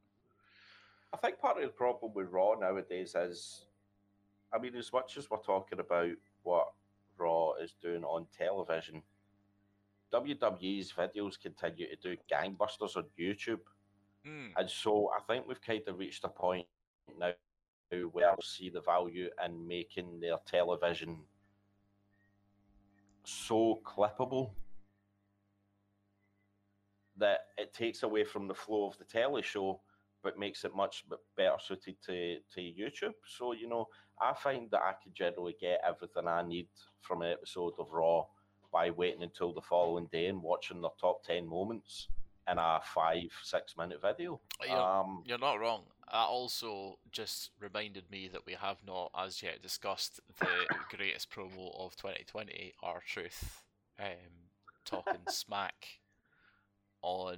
[1.14, 3.66] I think part of the problem with Raw nowadays is,
[4.54, 6.12] I mean, as much as we're talking about
[6.44, 6.72] what
[7.18, 9.04] Raw is doing on television,
[10.16, 13.60] WWE's videos continue to do gangbusters on YouTube.
[14.26, 14.52] Mm.
[14.58, 16.68] And so I think we've kind of reached a point
[17.20, 17.32] now
[18.12, 21.18] where we see the value in making their television
[23.24, 24.52] so clippable
[27.18, 29.80] that it takes away from the flow of the telly show,
[30.24, 31.06] but makes it much
[31.38, 33.14] better suited to, to YouTube.
[33.26, 33.88] So, you know,
[34.22, 36.68] I find that I can generally get everything I need
[37.02, 38.26] from an episode of Raw
[38.76, 42.10] by waiting until the following day and watching their top 10 moments
[42.52, 44.42] in a five, six minute video.
[44.68, 45.84] You're, Um, you're not wrong.
[46.12, 50.48] That also just reminded me that we have not as yet discussed the
[50.98, 53.64] greatest promo of 2020, R Truth,
[53.98, 54.50] um,
[54.84, 55.88] talking smack
[57.02, 57.38] on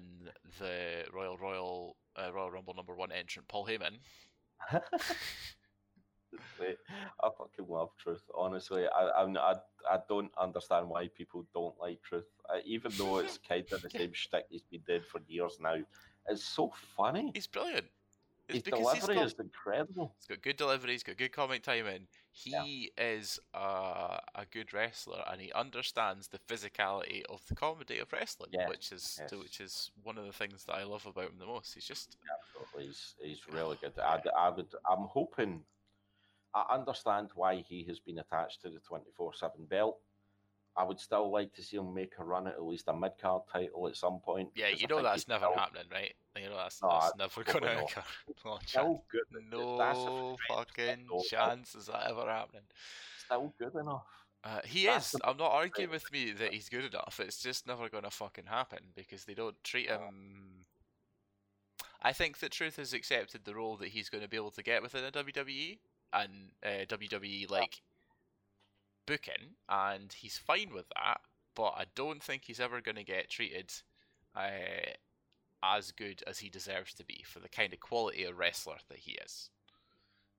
[0.57, 3.99] the Royal Royal uh, Royal Rumble number one entrant Paul Heyman.
[6.61, 8.23] I fucking love truth.
[8.35, 9.55] Honestly, I I'm, I
[9.89, 12.25] I don't understand why people don't like truth.
[12.49, 15.77] Uh, even though it's kind of the same shtick he's been doing for years now,
[16.27, 17.31] it's so funny.
[17.33, 17.85] He's brilliant.
[18.49, 20.15] It's His because he's delivery got, is incredible.
[20.19, 22.07] he's got good delivery, he's got good comic timing.
[22.45, 22.63] Yeah.
[22.63, 23.57] He is a,
[24.35, 28.91] a good wrestler, and he understands the physicality of the comedy of wrestling, Yes, which
[28.93, 29.31] is yes.
[29.33, 31.73] which is one of the things that I love about him the most.
[31.73, 32.15] He's just
[32.55, 33.91] Absolutely, he's he's really good.
[34.01, 35.63] I, I would I'm hoping.
[36.69, 39.97] I understand why he has been attached to the twenty four seven belt.
[40.75, 43.13] I would still like to see him make a run at at least a mid
[43.19, 44.49] card title at some point.
[44.55, 46.13] yeah, you know that's never still- happening, right?
[46.39, 47.91] You know that's, No, that's never gonna not.
[47.91, 48.03] occur.
[48.45, 48.59] No.
[48.65, 49.43] Still good.
[49.51, 52.61] No fucking chance is that ever happening.
[53.25, 54.05] Still good enough.
[54.43, 55.19] Uh, he That's is.
[55.23, 57.19] I'm not arguing with me that he's good enough.
[57.19, 60.65] It's just never going to fucking happen because they don't treat him.
[62.03, 64.63] I think that Truth has accepted the role that he's going to be able to
[64.63, 65.79] get within a WWE
[66.13, 67.81] and uh, WWE like
[69.05, 71.21] booking, and he's fine with that.
[71.55, 73.71] But I don't think he's ever going to get treated
[74.35, 74.91] uh,
[75.63, 78.99] as good as he deserves to be for the kind of quality of wrestler that
[78.99, 79.49] he is.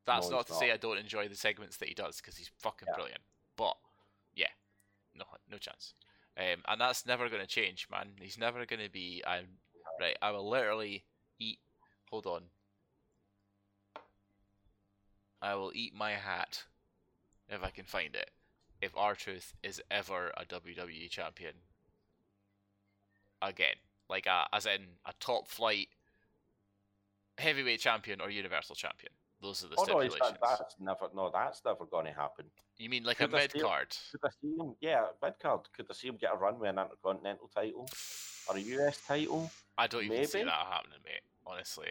[0.07, 0.71] That's No, not to say.
[0.71, 2.95] I don't enjoy the segments that he does because he's fucking Yeah.
[2.95, 3.23] brilliant.
[3.57, 3.77] But
[4.35, 4.53] yeah,
[5.15, 5.95] no, no chance.
[6.37, 8.11] Um, and that's never going to change, man.
[8.21, 9.23] He's never going to be.
[9.27, 9.59] I'm
[10.01, 10.17] right.
[10.23, 11.05] I will literally
[11.41, 11.59] eat.
[12.11, 12.45] Hold on.
[15.41, 16.65] I will eat my hat
[17.49, 18.31] if I can find it.
[18.81, 21.55] If R Truth is ever a WWE champion
[23.43, 23.75] again,
[24.09, 25.89] like a, as in a top flight
[27.39, 29.13] heavyweight champion or universal champion.
[29.41, 30.39] Those are the Oh no, stipulations.
[30.41, 31.09] that, that's never.
[31.15, 32.47] No, that's never going to happen.
[32.77, 33.97] You mean like Could a mid card?
[34.11, 34.75] Could I see him?
[34.81, 35.61] Yeah, mid card.
[35.77, 37.89] Could I see him get a run with an intercontinental title
[38.49, 39.51] or a US title?
[39.77, 41.23] I don't even see that happening, mate.
[41.47, 41.91] Honestly,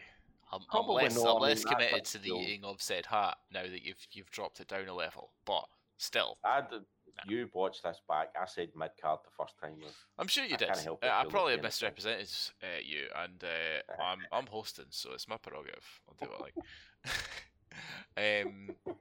[0.51, 4.07] I'm, I'm less, I'm less committed to the eating of said hat now that you've
[4.11, 5.31] you've dropped it down a level.
[5.45, 5.65] But
[5.97, 6.83] still, I did,
[7.25, 8.29] you watched this back.
[8.39, 9.75] I said mid card the first time.
[10.17, 10.69] I'm sure you I did.
[10.69, 11.89] Uh, I feel probably have being a fan.
[11.89, 12.29] misrepresented
[12.63, 15.83] uh, you, and uh, I'm I'm hosting, so it's my prerogative.
[16.07, 16.51] I'll do what
[18.17, 18.45] I like.
[18.45, 18.69] um,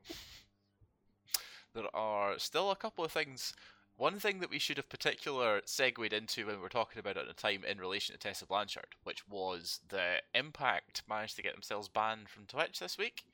[1.75, 3.55] there are still a couple of things.
[3.97, 7.21] One thing that we should have particular segued into when we were talking about it
[7.21, 11.55] at the time in relation to Tessa Blanchard, which was the Impact managed to get
[11.55, 13.25] themselves banned from Twitch this week,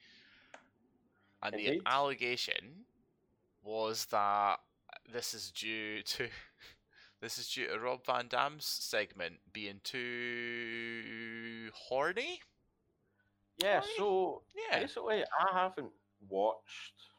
[1.42, 2.84] and the allegation
[3.64, 4.60] was that
[5.12, 6.28] this is due to
[7.20, 12.40] this is due to Rob Van Dam's segment being too horny.
[13.58, 13.88] Yeah, Right.
[13.96, 14.80] so Yeah.
[14.80, 15.92] basically, I haven't
[16.28, 17.11] watched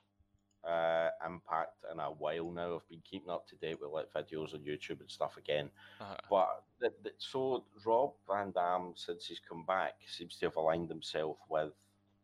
[0.68, 2.76] uh, Impact in a while now.
[2.76, 5.70] I've been keeping up to date with like videos on YouTube and stuff again.
[6.00, 6.16] Uh-huh.
[6.30, 10.90] But the, the, so Rob Van Dam, since he's come back, seems to have aligned
[10.90, 11.72] himself with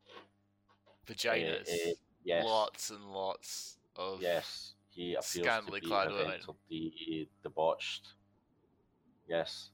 [0.08, 1.70] uh, Vaginas.
[1.70, 4.74] uh, yes, Lots and lots of yes.
[4.90, 6.40] He appears scantily to be clad have women.
[6.70, 8.08] the debauched.
[9.28, 9.70] Yes,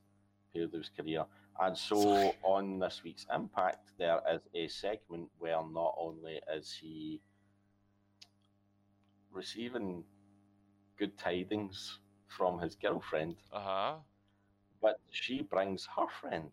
[0.51, 1.26] period of his career.
[1.59, 2.32] And so Sorry.
[2.43, 7.22] on this week's Impact, there is a segment where not only is he
[9.36, 10.03] receiving
[10.97, 13.95] good tidings from his girlfriend, Uh-huh.
[14.81, 16.51] but she brings her friend.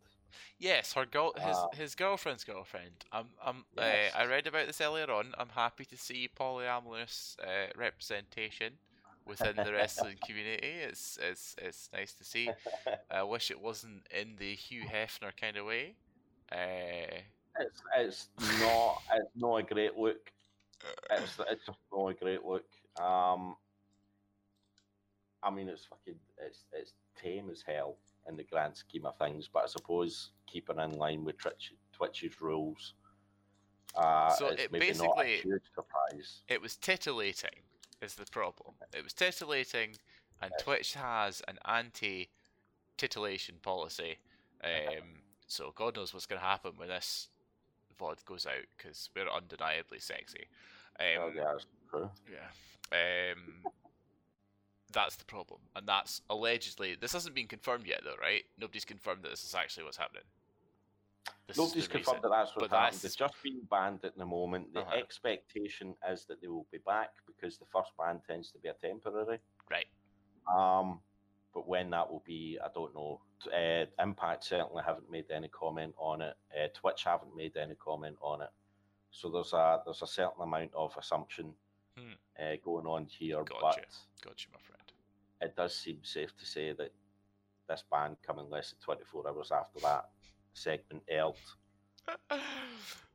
[0.58, 1.68] Yes, her girl, his Ah.
[1.74, 3.04] his girlfriend's girlfriend.
[3.12, 3.64] I'm, I'm.
[3.76, 4.14] Yes.
[4.14, 5.34] Uh, I read about this earlier on.
[5.38, 8.78] I'm happy to see polyamorous uh, representation
[9.26, 10.68] within the wrestling community.
[10.88, 12.50] It's, it's, it's nice to see.
[13.10, 15.96] I wish it wasn't in the Hugh Hefner kind of way.
[16.50, 17.20] Uh,
[17.60, 18.28] It's it's
[18.60, 20.32] not it's not a great look.
[21.10, 22.64] It's it's just not a great look.
[23.00, 23.56] Um,
[25.42, 27.96] I mean, it's fucking it's it's tame as hell
[28.28, 32.40] in the grand scheme of things, but I suppose keeping in line with Twitch, Twitch's
[32.40, 32.94] rules.
[33.94, 36.42] Uh, So it basically- a huge surprise.
[36.48, 37.64] it was titillating
[38.00, 38.74] is the problem.
[38.94, 39.96] It was titillating,
[40.40, 40.52] and.
[40.58, 44.18] Twitch has an anti-titillation policy.
[44.64, 47.26] Um, so God knows what's going to happen when this
[47.98, 50.46] VOD goes out because we're undeniably sexy.
[51.00, 52.10] Oh, Um, yeah, that's true.
[52.30, 53.32] yeah.
[53.32, 53.64] Um,
[54.92, 56.96] that's the problem, and that's allegedly.
[57.00, 58.42] This hasn't been confirmed yet, though, right?
[58.58, 60.24] Nobody's confirmed that this is actually what's happening.
[61.46, 62.30] This Nobody's confirmed reason.
[62.30, 62.96] that that's but what's happened.
[63.00, 64.72] that's- just been banned at the moment.
[64.74, 64.96] The Uh-huh.
[64.96, 68.74] expectation is that they will be back because the first ban tends to be a
[68.74, 69.38] temporary.
[69.70, 69.86] Right.
[70.46, 71.00] Um,
[71.54, 73.20] but when that will be, I don't know.
[73.46, 76.34] Uh, Impact certainly haven't made any comment on it.
[76.56, 78.50] Uh, Twitch haven't made any comment on it.
[79.10, 81.52] So there's a there's a certain amount of assumption
[81.98, 82.12] Hmm.
[82.42, 83.60] uh, going on here, Gotcha.
[83.60, 83.86] but
[84.24, 84.92] Gotcha, my friend.
[85.42, 86.90] it does seem safe to say that
[87.68, 90.08] this ban coming less than 24 hours after that
[90.54, 91.34] segment aired.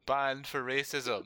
[0.06, 1.26] Banned for racism.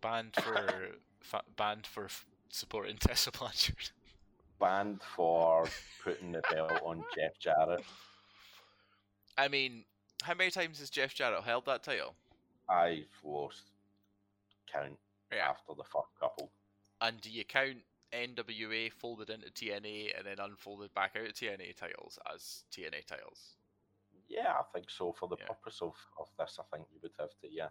[0.00, 3.90] Banned for fa- banned for f- supporting Tessa Blanchard.
[4.64, 5.68] Banned for
[6.02, 7.84] putting the belt on Jeff Jarrett.
[9.36, 9.84] I mean,
[10.22, 12.14] how many times has Jeff Jarrett held that title?
[12.66, 13.72] I've lost
[14.72, 14.98] count
[15.30, 15.50] Yeah.
[15.50, 16.50] after the first couple.
[17.02, 21.74] And do you count NWA folded into TNA and then unfolded back out of TNA
[21.76, 23.56] titles as TNA titles?
[24.28, 25.12] Yeah, I think so.
[25.12, 25.48] For the Yeah.
[25.48, 27.68] purpose of, of this, I think you would have to, yeah.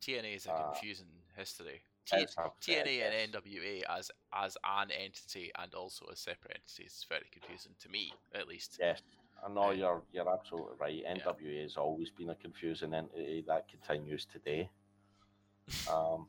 [0.00, 1.82] TNA is a Uh, confusing history.
[2.06, 2.26] T-
[2.62, 7.72] TNA and NWA as as an entity and also as separate entities is very confusing
[7.80, 8.78] to me, at least.
[8.80, 9.02] Yes,
[9.44, 11.04] I know Uh, you're you're absolutely right.
[11.04, 14.70] NWA has always been a confusing entity that continues today.
[15.90, 16.26] Um,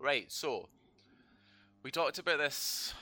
[0.00, 0.68] Right, so
[1.82, 2.94] we talked about this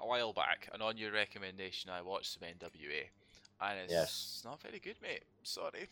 [0.00, 3.10] a while back, and on your recommendation, I watched some NWA,
[3.60, 4.42] and it's Yes.
[4.44, 5.24] not very good, mate.
[5.42, 5.88] Sorry.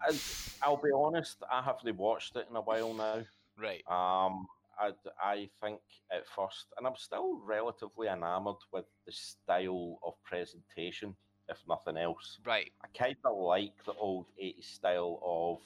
[0.00, 0.14] I,
[0.62, 3.22] I'll be honest, I haven't watched it in a while now.
[3.56, 4.46] Right, Um,
[4.78, 4.92] I,
[5.22, 5.80] I think
[6.12, 11.16] at first, and I'm still relatively enamored with the style of presentation,
[11.48, 12.38] if nothing else.
[12.44, 12.70] right.
[12.82, 15.58] I kind of like the old 80s style of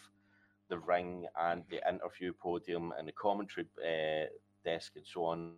[0.68, 4.26] the ring and the interview podium and the commentary uh,
[4.64, 5.56] desk and so on,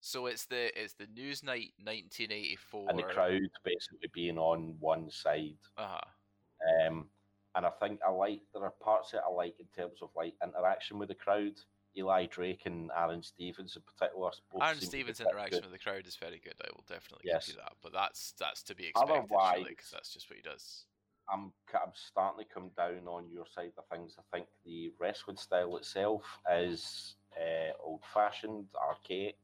[0.00, 2.86] So it's the it's the Newsnight 1984.
[2.90, 5.58] and the crowd basically being on one side.
[5.76, 6.86] Uh-huh.
[6.86, 7.10] Um,
[7.56, 10.34] and I think I like there are parts that I like in terms of like
[10.42, 11.54] interaction with the crowd.
[11.98, 14.30] Eli Drake and Aaron Stevens in particular.
[14.60, 15.70] Aaron seem to be Stevens' interaction good.
[15.70, 16.52] with the crowd is very good.
[16.62, 17.46] I will definitely Yes.
[17.46, 17.72] give you that.
[17.82, 20.84] But that's that's to be expected, Otherwise- because that's just what he does.
[21.32, 24.14] I'm I'm starting to come down on your side of things.
[24.18, 29.38] I think the wrestling style itself is uh, old fashioned, archaic.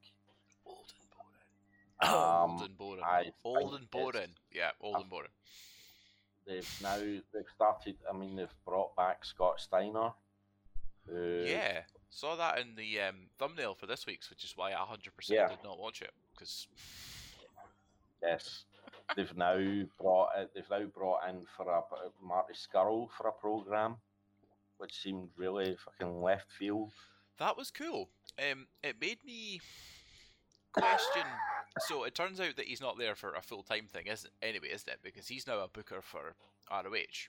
[0.66, 2.14] Old and boring.
[2.14, 3.02] Um, old and boring.
[3.02, 4.34] I Old and boring.
[4.52, 5.30] Yeah, old I- and boring.
[6.46, 7.96] They've now they've started.
[8.12, 10.10] I mean, they've brought back Scott Steiner.
[11.08, 14.76] Who, Yeah, saw that in the um, thumbnail for this week's, which is why I
[14.76, 15.48] 100% Yeah.
[15.48, 16.68] did not watch it because
[18.22, 18.64] Yes.
[19.16, 19.58] They've now
[20.00, 21.82] brought it, they've now brought in for a
[22.24, 23.96] Marty Scurll for a program,
[24.78, 26.92] which seemed really fucking left field.
[27.38, 28.08] that was cool.
[28.38, 29.60] Um, it made me
[30.72, 31.22] question.
[31.80, 34.68] So it turns out that he's not there for a full time thing, isn't anyway,
[34.72, 34.98] isn't it?
[35.02, 36.34] Because he's now a booker for
[36.70, 37.28] ROH.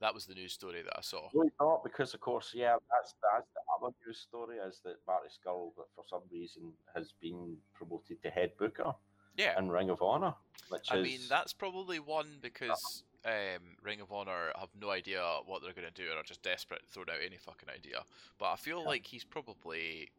[0.00, 1.28] That was the news story that I saw.
[1.34, 5.28] No, not because, of course, yeah, that's that's the other news story is that Marty
[5.44, 8.92] that for some reason, has been promoted to head booker
[9.36, 10.34] Yeah, in Ring of Honor,
[10.68, 15.20] which I is mean that's probably one because um, Ring of Honor have no idea
[15.46, 18.04] what they're going to do and are just desperate to throw out any fucking idea.
[18.38, 18.86] But I feel Yeah.
[18.88, 20.10] like he's probably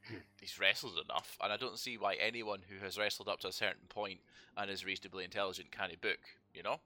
[0.40, 3.52] he's wrestled enough, and I don't see why anyone who has wrestled up to a
[3.52, 4.20] certain point
[4.56, 6.18] and is reasonably intelligent can't book.
[6.54, 6.80] You know,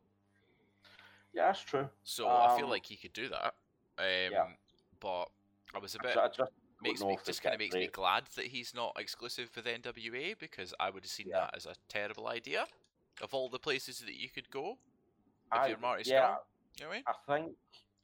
[1.32, 1.88] yeah, that's true.
[2.04, 3.54] so I feel Um, like he could do that.
[3.98, 4.48] Um, yeah.
[5.00, 5.26] But
[5.74, 6.50] I was a bit I just
[6.82, 10.72] makes me just kind of makes me glad that he's not exclusive with NWA because
[10.78, 11.40] I would have seen Yeah.
[11.40, 12.66] that as a terrible idea.
[13.22, 14.72] Of all the places that you could go,
[15.52, 16.38] if I- you're Marty yeah, Scurll,
[16.78, 17.04] you know what I mean?
[17.07, 17.57] I think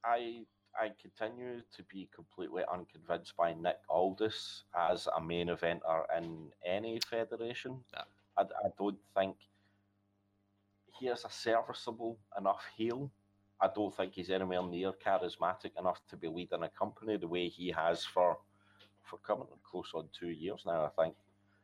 [0.04, 0.46] I
[0.80, 6.98] I continue to be completely unconvinced by Nick Aldis as a main eventer in any
[7.08, 7.84] federation.
[7.94, 8.02] No.
[8.36, 9.36] I, I don't think
[10.98, 13.10] he is a serviceable enough heel.
[13.60, 17.48] I don't think he's anywhere near charismatic enough to be leading a company the way
[17.48, 18.38] he has for
[19.04, 20.84] for coming close on two years now.
[20.84, 21.14] I think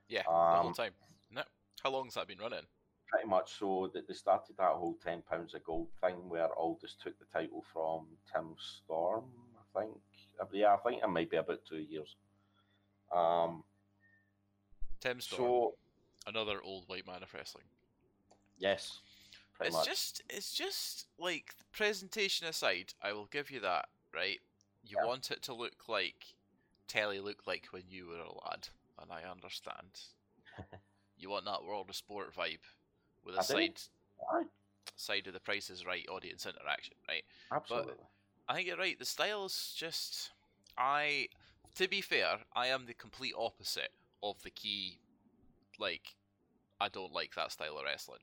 [0.08, 0.92] Yeah, the whole Um, time.
[1.30, 1.42] No,
[1.82, 2.66] how long's that been running?
[3.10, 6.94] Pretty much so that they started that whole ten pounds of gold thing where Aldis
[7.02, 9.24] took the title from Tim Storm,
[9.56, 9.92] I think.
[10.40, 12.16] Uh, Yeah, I think it might be about two years.
[13.10, 13.64] Um,
[15.00, 15.74] Tim Storm, so
[16.26, 17.64] another old white man of wrestling.
[18.58, 19.00] yes,
[19.62, 19.86] it's much.
[19.86, 23.86] just, it's just like presentation aside, I will give you that.
[24.14, 24.40] Right,
[24.82, 25.06] you Yeah.
[25.06, 26.34] want it to look like
[26.88, 28.68] telly looked like when you were a lad,
[29.00, 30.00] and I understand.
[31.16, 32.58] you want that world of sport vibe
[33.28, 33.80] with a I side
[34.96, 37.22] side of the Price is Right audience interaction, right?
[37.52, 37.94] absolutely.
[38.48, 38.98] I think you're right.
[38.98, 40.30] The style's just.
[40.76, 41.28] I.
[41.76, 43.90] To be fair, I am the complete opposite
[44.22, 44.98] of the key.
[45.78, 46.16] Like,
[46.80, 48.20] I don't like that style of wrestling.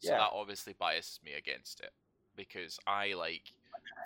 [0.00, 0.18] So Yeah.
[0.18, 1.92] that obviously biases me against it.
[2.36, 3.52] Because I like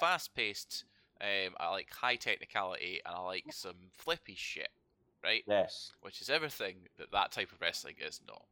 [0.01, 0.84] fast paced,
[1.20, 4.70] um, I like high technicality, and I like some flippy shit,
[5.24, 5.42] right?
[5.47, 8.45] yes, Which is everything that that type of wrestling is not.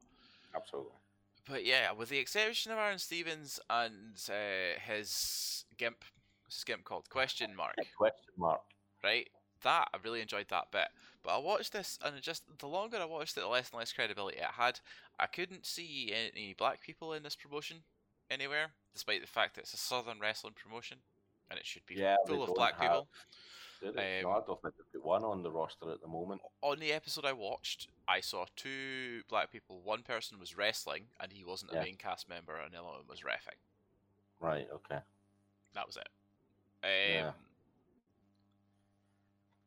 [0.57, 0.93] absolutely.
[1.49, 6.05] But yeah, with the exception of Aaron Stevens and uh, his Gimp,
[6.65, 7.09] Gimp called?
[7.11, 8.61] Question mark, Question mark.
[9.03, 9.29] right?
[9.63, 10.89] That I really enjoyed that bit.
[11.23, 13.79] But I watched this, and it just the longer I watched it, the less and
[13.79, 14.81] less credibility it had.
[15.21, 17.79] I couldn't see any black people in this promotion
[18.31, 20.99] anywhere, despite the fact that it's a southern wrestling promotion,
[21.51, 23.09] and it should be Yeah, full of black people.
[23.91, 24.23] They?
[24.25, 26.41] Um, I don't think they've got one on the roster at the moment.
[26.61, 29.81] On the episode I watched, I saw two black people.
[29.83, 33.07] One person was wrestling, and he wasn't a main cast member, and the other one
[33.09, 33.59] was refing.
[34.41, 34.99] Right, okay.
[35.75, 36.09] That was it.
[36.85, 37.31] Um, Yeah.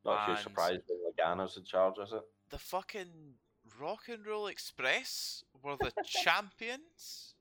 [0.06, 2.22] Not too surprised when Lagana's in charge, is it?
[2.52, 3.34] The fucking
[3.80, 7.34] Rock and Roll Express were the champions.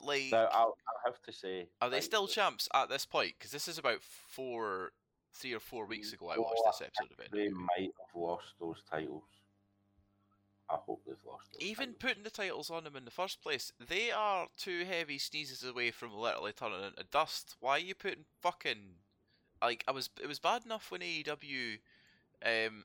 [0.00, 1.68] Like, Now, I'll, I'll have to say.
[1.82, 3.34] are they still champs at this point?
[3.38, 4.92] Because this is about four,
[5.32, 6.28] three or four weeks ago.
[6.30, 7.30] I watched this episode of it.
[7.32, 9.22] They might have lost those titles.
[10.68, 11.96] I hope they've lost Even titles.
[11.98, 15.90] putting the titles on them in the first place, they are two heavy sneezes away
[15.90, 17.56] from literally turning into dust.
[17.60, 18.78] Why are you putting fucking
[19.62, 20.10] like I was?
[20.22, 21.78] It was bad enough when AEW,
[22.46, 22.84] um,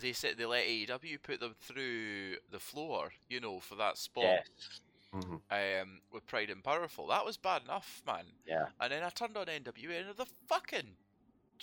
[0.00, 4.24] they said they let AEW put them through the floor, you know, for that spot.
[4.24, 4.80] Yes.
[5.14, 5.40] Mhm,
[5.82, 8.24] Um, with Proud and Powerful, that was bad enough, man.
[8.46, 8.66] Yeah.
[8.80, 10.96] And then I turned on NWA and they're the fucking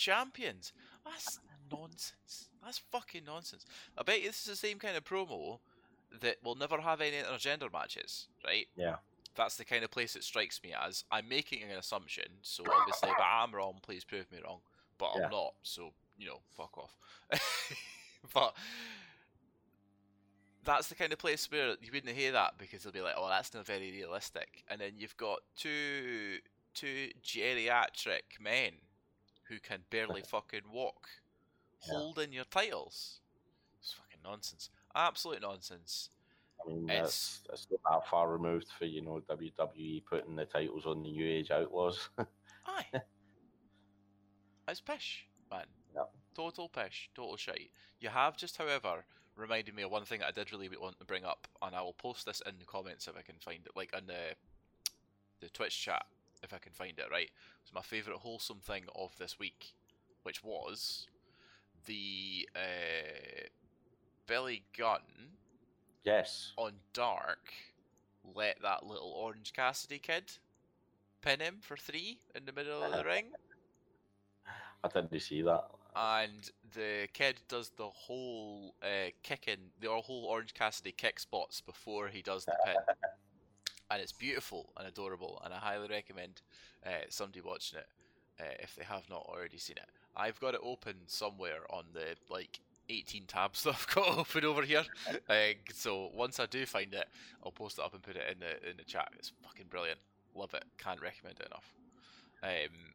[0.02, 0.72] champions.
[1.04, 1.38] That's
[1.70, 2.48] nonsense.
[2.64, 3.64] That's fucking nonsense.
[3.96, 5.58] I bet you this is the same kind of promo
[6.20, 8.66] that will never have any intergender matches, right?
[8.76, 8.96] Yeah.
[9.34, 11.04] that's the kind of place it strikes me as.
[11.10, 14.60] I'm making an assumption, so obviously if I'm wrong, please prove me wrong.
[14.98, 15.24] But Yeah.
[15.24, 16.96] I'm not, so you know, fuck off.
[18.34, 18.54] but
[20.64, 23.28] that's the kind of place where you wouldn't hear that because they'll be like, "Oh,
[23.28, 26.38] that's not very realistic." And then you've got two
[26.74, 28.72] two geriatric men
[29.52, 31.08] who can barely fucking walk,
[31.86, 31.94] Yeah.
[31.94, 33.20] holding your titles.
[33.78, 34.70] It's fucking nonsense.
[34.94, 36.08] Absolute nonsense.
[36.64, 40.44] I mean, It's- it's, it's not that far removed for you know WWE putting the
[40.46, 42.08] titles on the New Age Outlaws.
[42.66, 42.86] Aye.
[44.68, 45.66] it's pish, man.
[45.94, 46.10] Yep.
[46.34, 47.70] Total pish, total shite.
[48.00, 49.04] You have just, however,
[49.36, 51.82] reminded me of one thing that I did really want to bring up, and I
[51.82, 54.34] will post this in the comments if I can find it, like in the
[55.40, 56.04] the Twitch chat
[56.42, 57.06] if I can find it.
[57.10, 57.30] Right,
[57.62, 59.74] it's my favourite wholesome thing of this week,
[60.22, 61.06] which was
[61.86, 63.46] the uh,
[64.26, 65.00] Billy Gunn
[66.04, 67.52] yes, on Dark
[68.34, 70.32] let that little Orange Cassidy kid
[71.22, 73.26] pin him for three in the middle of the ring,
[74.84, 75.64] I didn't see that.
[75.94, 82.08] and the kid does the whole uh, kicking, the whole Orange Cassidy kick spots before
[82.08, 82.76] he does the pin,
[83.92, 86.40] and it's beautiful and adorable, and I highly recommend
[86.86, 87.86] uh, somebody watching it
[88.40, 89.88] uh, if they have not already seen it.
[90.16, 94.62] I've got it open somewhere on the like 18 tabs that I've got open over
[94.62, 94.84] here.
[95.28, 97.06] Uh, so once I do find it,
[97.44, 99.08] I'll post it up and put it in the in the chat.
[99.18, 99.98] It's fucking brilliant.
[100.34, 100.64] Love it.
[100.78, 101.72] Can't recommend it enough.
[102.42, 102.92] Um,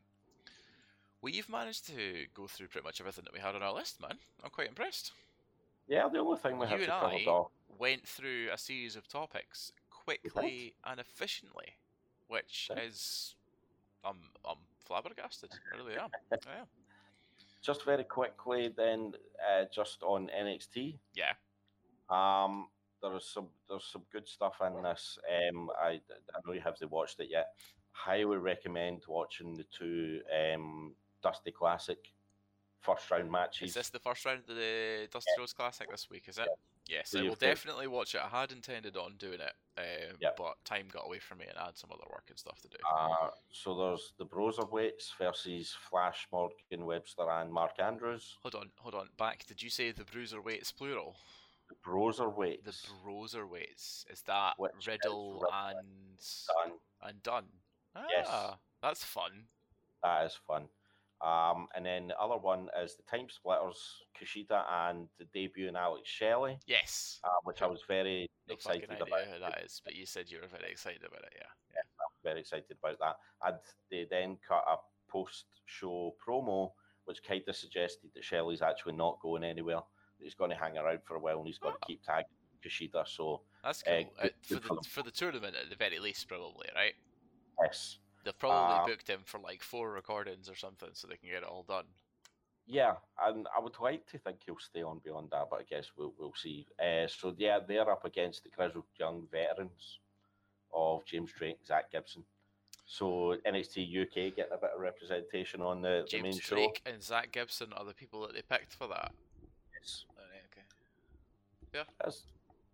[1.22, 4.18] we've managed to go through pretty much everything that we had on our list, man.
[4.44, 5.12] I'm quite impressed.
[5.88, 7.52] Yeah, the only thing we have You to and cover I off.
[7.80, 9.72] went through a series of topics
[10.08, 11.76] quickly and efficiently,
[12.28, 12.82] which Yeah.
[12.84, 13.36] is
[14.04, 15.52] I'm I'm flabbergasted.
[15.74, 16.10] I really am.
[16.32, 16.68] I am.
[17.62, 19.14] Just very quickly, then,
[19.46, 21.00] uh, just on NXT.
[21.16, 21.34] Yeah.
[22.10, 22.70] Um,
[23.02, 25.18] there's some there's some good stuff in this.
[25.28, 26.00] Um, I
[26.34, 27.48] I know you haven't watched it yet.
[27.92, 32.14] Highly recommend watching the two um Dusty Classic
[32.80, 33.70] first round matches.
[33.70, 36.26] Is this the first round of the Dusty Rhodes Classic this week?
[36.30, 36.48] Is it?
[36.90, 38.22] Yes, So I will definitely watch it.
[38.24, 40.36] I had intended on doing it, um, Yep.
[40.38, 42.68] but time got away from me and I had some other work and stuff to
[42.70, 42.78] do.
[42.90, 48.38] Uh, so there's the Broserweights versus Flash Morgan Webster and Mark Andrews.
[48.42, 49.10] hold on, hold on.
[49.18, 49.46] Back.
[49.46, 51.16] Did you say the bruiser weights plural?
[51.70, 52.64] The Broserweights.
[52.64, 54.06] The bruiser weights.
[54.10, 56.18] Is that Which Riddle Riddle and
[56.48, 56.80] Dunne.
[57.02, 57.50] and Dunne?
[57.96, 58.56] Ah, Yes.
[58.82, 59.48] that's fun.
[60.04, 60.70] That is fun.
[61.22, 65.76] Um, and then the other one is the Time Splitters, Kushida and the debut in
[65.76, 67.20] Alex Shelley, Yes.
[67.24, 69.08] uh, which I was very No excited about.
[69.26, 71.34] who that is, but you said you were very excited about it.
[71.36, 71.48] Yeah.
[71.74, 71.82] Yeah,
[72.24, 73.16] very excited about that.
[73.48, 73.58] And
[73.90, 74.78] they then cut a
[75.10, 76.74] post-show promo,
[77.06, 79.82] which kind of suggested that Shelley's actually not going anywhere.
[80.20, 81.88] He's going to hang around for a while and he's going to Ah.
[81.88, 82.30] keep tagging
[82.64, 83.08] Kushida.
[83.08, 84.04] So That's Uh, cool.
[84.04, 84.84] good- Uh, for good the them.
[84.84, 86.96] for the tournament at the very least, probably right.
[87.64, 91.30] yes, They've probably Uh, booked him for like four recordings or something, so they can
[91.30, 91.86] get it all done.
[92.66, 95.86] Yeah, and I would like to think he'll stay on beyond that, but I guess
[95.96, 96.68] we'll we'll see.
[96.78, 100.00] Uh, so yeah, they're up against the grizzled young veterans
[100.74, 102.26] of James Drake, Zach Gibson.
[102.86, 106.56] So NXT UK getting a bit of representation on the, the main James show.
[106.56, 109.14] Drake and Zach Gibson are the people that they picked for that.
[109.74, 111.90] Yes, Alright, okay.
[112.04, 112.24] that's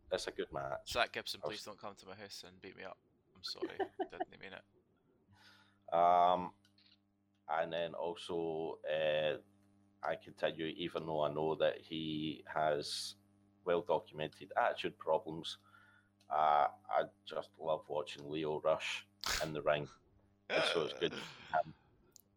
[0.10, 0.80] that's a good match.
[0.92, 2.98] Zach Gibson, was- please don't come to my house and beat me up.
[3.36, 3.78] I'm sorry,
[4.12, 4.64] didn't mean it.
[5.94, 6.52] Um,
[7.50, 9.38] and then also, uh,
[10.04, 10.16] I
[10.58, 13.16] you, even though I know that he has
[13.66, 15.58] well documented attitude problems.
[16.30, 19.06] Uh, I just love watching Lio Rush
[19.44, 19.88] in the ring.
[20.50, 21.14] And so it's good.
[21.14, 21.74] Um,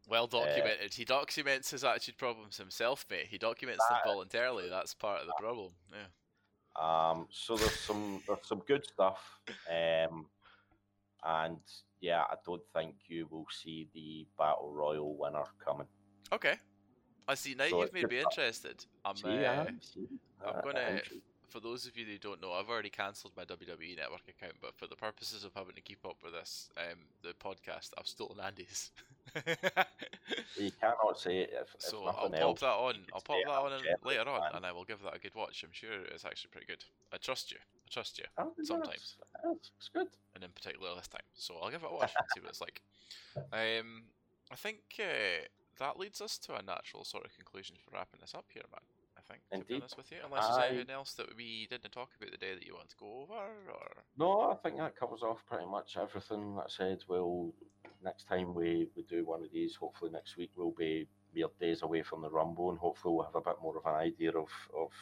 [0.08, 0.94] Well documented.
[0.94, 3.26] he documents his attitude problems himself, mate.
[3.28, 4.68] He documents them voluntarily.
[4.68, 5.72] That's part of the problem.
[5.90, 6.06] Yeah.
[6.76, 9.40] Um, so there's some there's some good stuff.
[9.68, 10.26] Um,
[11.26, 11.58] and
[12.00, 15.86] yeah, I don't think you will see the battle royal winner coming.
[16.32, 16.54] Okay.
[17.28, 17.54] I see.
[17.54, 18.84] Now So you've made me interested.
[19.04, 19.16] I'm.
[19.16, 19.64] See, uh,
[20.46, 21.00] I'm uh, gonna.
[21.48, 24.74] For those of you who don't know, I've already cancelled my WWE Network account, but
[24.76, 28.38] for the purposes of having to keep up with this, um, the podcast, I've stolen
[28.40, 28.90] Andy's.
[30.58, 32.60] You cannot say it if, if so I'll pop else.
[32.60, 32.94] that on.
[33.14, 33.72] I'll pop that on
[34.04, 35.62] later on, and I will give that a good watch.
[35.62, 36.82] I'm sure it's actually pretty good.
[37.12, 37.58] I trust you.
[37.58, 38.94] I trust you, Oh, sometimes.
[38.94, 39.14] it's,
[39.44, 40.08] it's- it's good.
[40.34, 41.22] and in particular this time.
[41.34, 42.82] So I'll give it a watch and see what it's like.
[43.52, 44.04] Um,
[44.50, 45.44] I think uh,
[45.78, 48.80] that leads us to a natural sort of conclusion for wrapping this up here, man.
[49.28, 49.82] I think, to be Indeed.
[49.82, 52.54] honest with you, unless there's I- anything else that we didn't talk about the day
[52.54, 53.34] that you want to go over,
[53.72, 57.02] or No, I think that covers off pretty much everything that said.
[57.08, 57.52] We'll
[58.02, 61.82] next time we, we do one of these, hopefully next week we'll be mere days
[61.82, 64.48] away from the Rumble, and hopefully we'll have a bit more of an idea of
[64.76, 64.92] of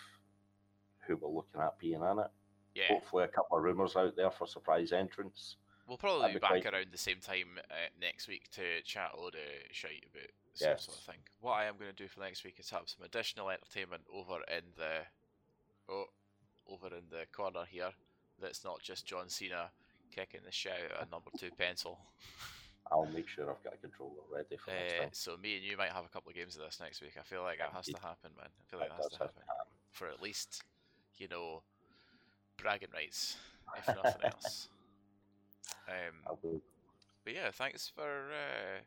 [1.07, 2.31] who we're looking at being in it.
[2.75, 5.57] yeah, Hopefully, a couple of rumours out there for surprise entrance.
[5.87, 9.11] We'll probably That'd be back quite- around the same time uh, next week to chat
[9.15, 9.41] a load of
[9.71, 11.21] shite about some sort of thing.
[11.41, 14.37] What I am going to do for next week is have some additional entertainment over
[14.49, 15.03] in the
[15.93, 16.07] oh,
[16.69, 17.91] over in the corner here.
[18.41, 19.71] That's not just John Cena
[20.15, 21.99] kicking the shit out of a number two pencil.
[22.93, 25.09] I'll make sure I've got a controller ready for next Uh, time.
[25.13, 27.13] so me and you might have a couple of games of this next week.
[27.19, 28.49] I feel like that has to happen, man.
[28.61, 29.65] I feel like That that has to happen happen.
[29.93, 30.63] for at least,
[31.17, 31.63] you know,
[32.59, 33.37] bragging rights,
[33.79, 34.69] if nothing else.
[35.89, 36.51] Um,
[37.25, 38.81] but yeah, thanks for uh,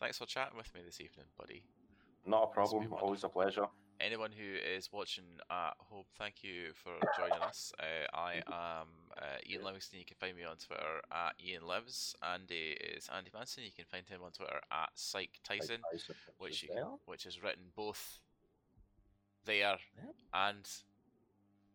[0.00, 1.62] thanks for chatting with me this evening, buddy.
[2.26, 2.92] Not a problem.
[2.92, 3.66] Always a pleasure.
[4.00, 7.72] Anyone who is watching at home, thank you for joining us.
[7.80, 9.98] Uh, I am uh, Iain Livingston.
[9.98, 12.14] You can find me on Twitter at Ian Lives.
[12.22, 13.64] Andy is Andy Manson.
[13.64, 16.68] You can find him on Twitter at Psych Tyson, Tyson, which you
[17.06, 18.20] which is written both
[19.44, 20.12] there Yeah.
[20.48, 20.68] and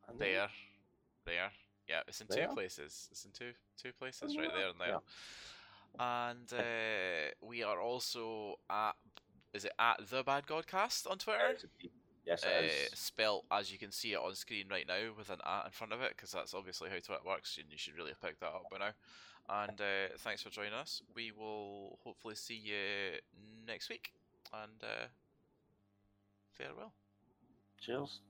[0.08, 0.48] And there,
[1.26, 1.52] there.
[1.90, 3.10] Yeah, it's in two places.
[3.12, 5.00] It's in two two places, right there and there.
[6.00, 8.94] And uh, we are also at
[9.54, 11.56] is it at the BAHGAWDcast on Twitter?
[12.26, 12.98] Yes, Uh, is.
[12.98, 15.94] spelt as you can see it on screen right now with an at in front
[15.94, 18.48] of it because that's obviously how Twitter works and you should really have picked that
[18.48, 18.92] up by now.
[19.50, 21.04] And uh, thanks for joining us.
[21.16, 23.20] We will hopefully see you
[23.68, 24.14] next week.
[24.54, 25.08] And uh,
[26.54, 26.94] farewell.
[27.80, 28.22] Cheers.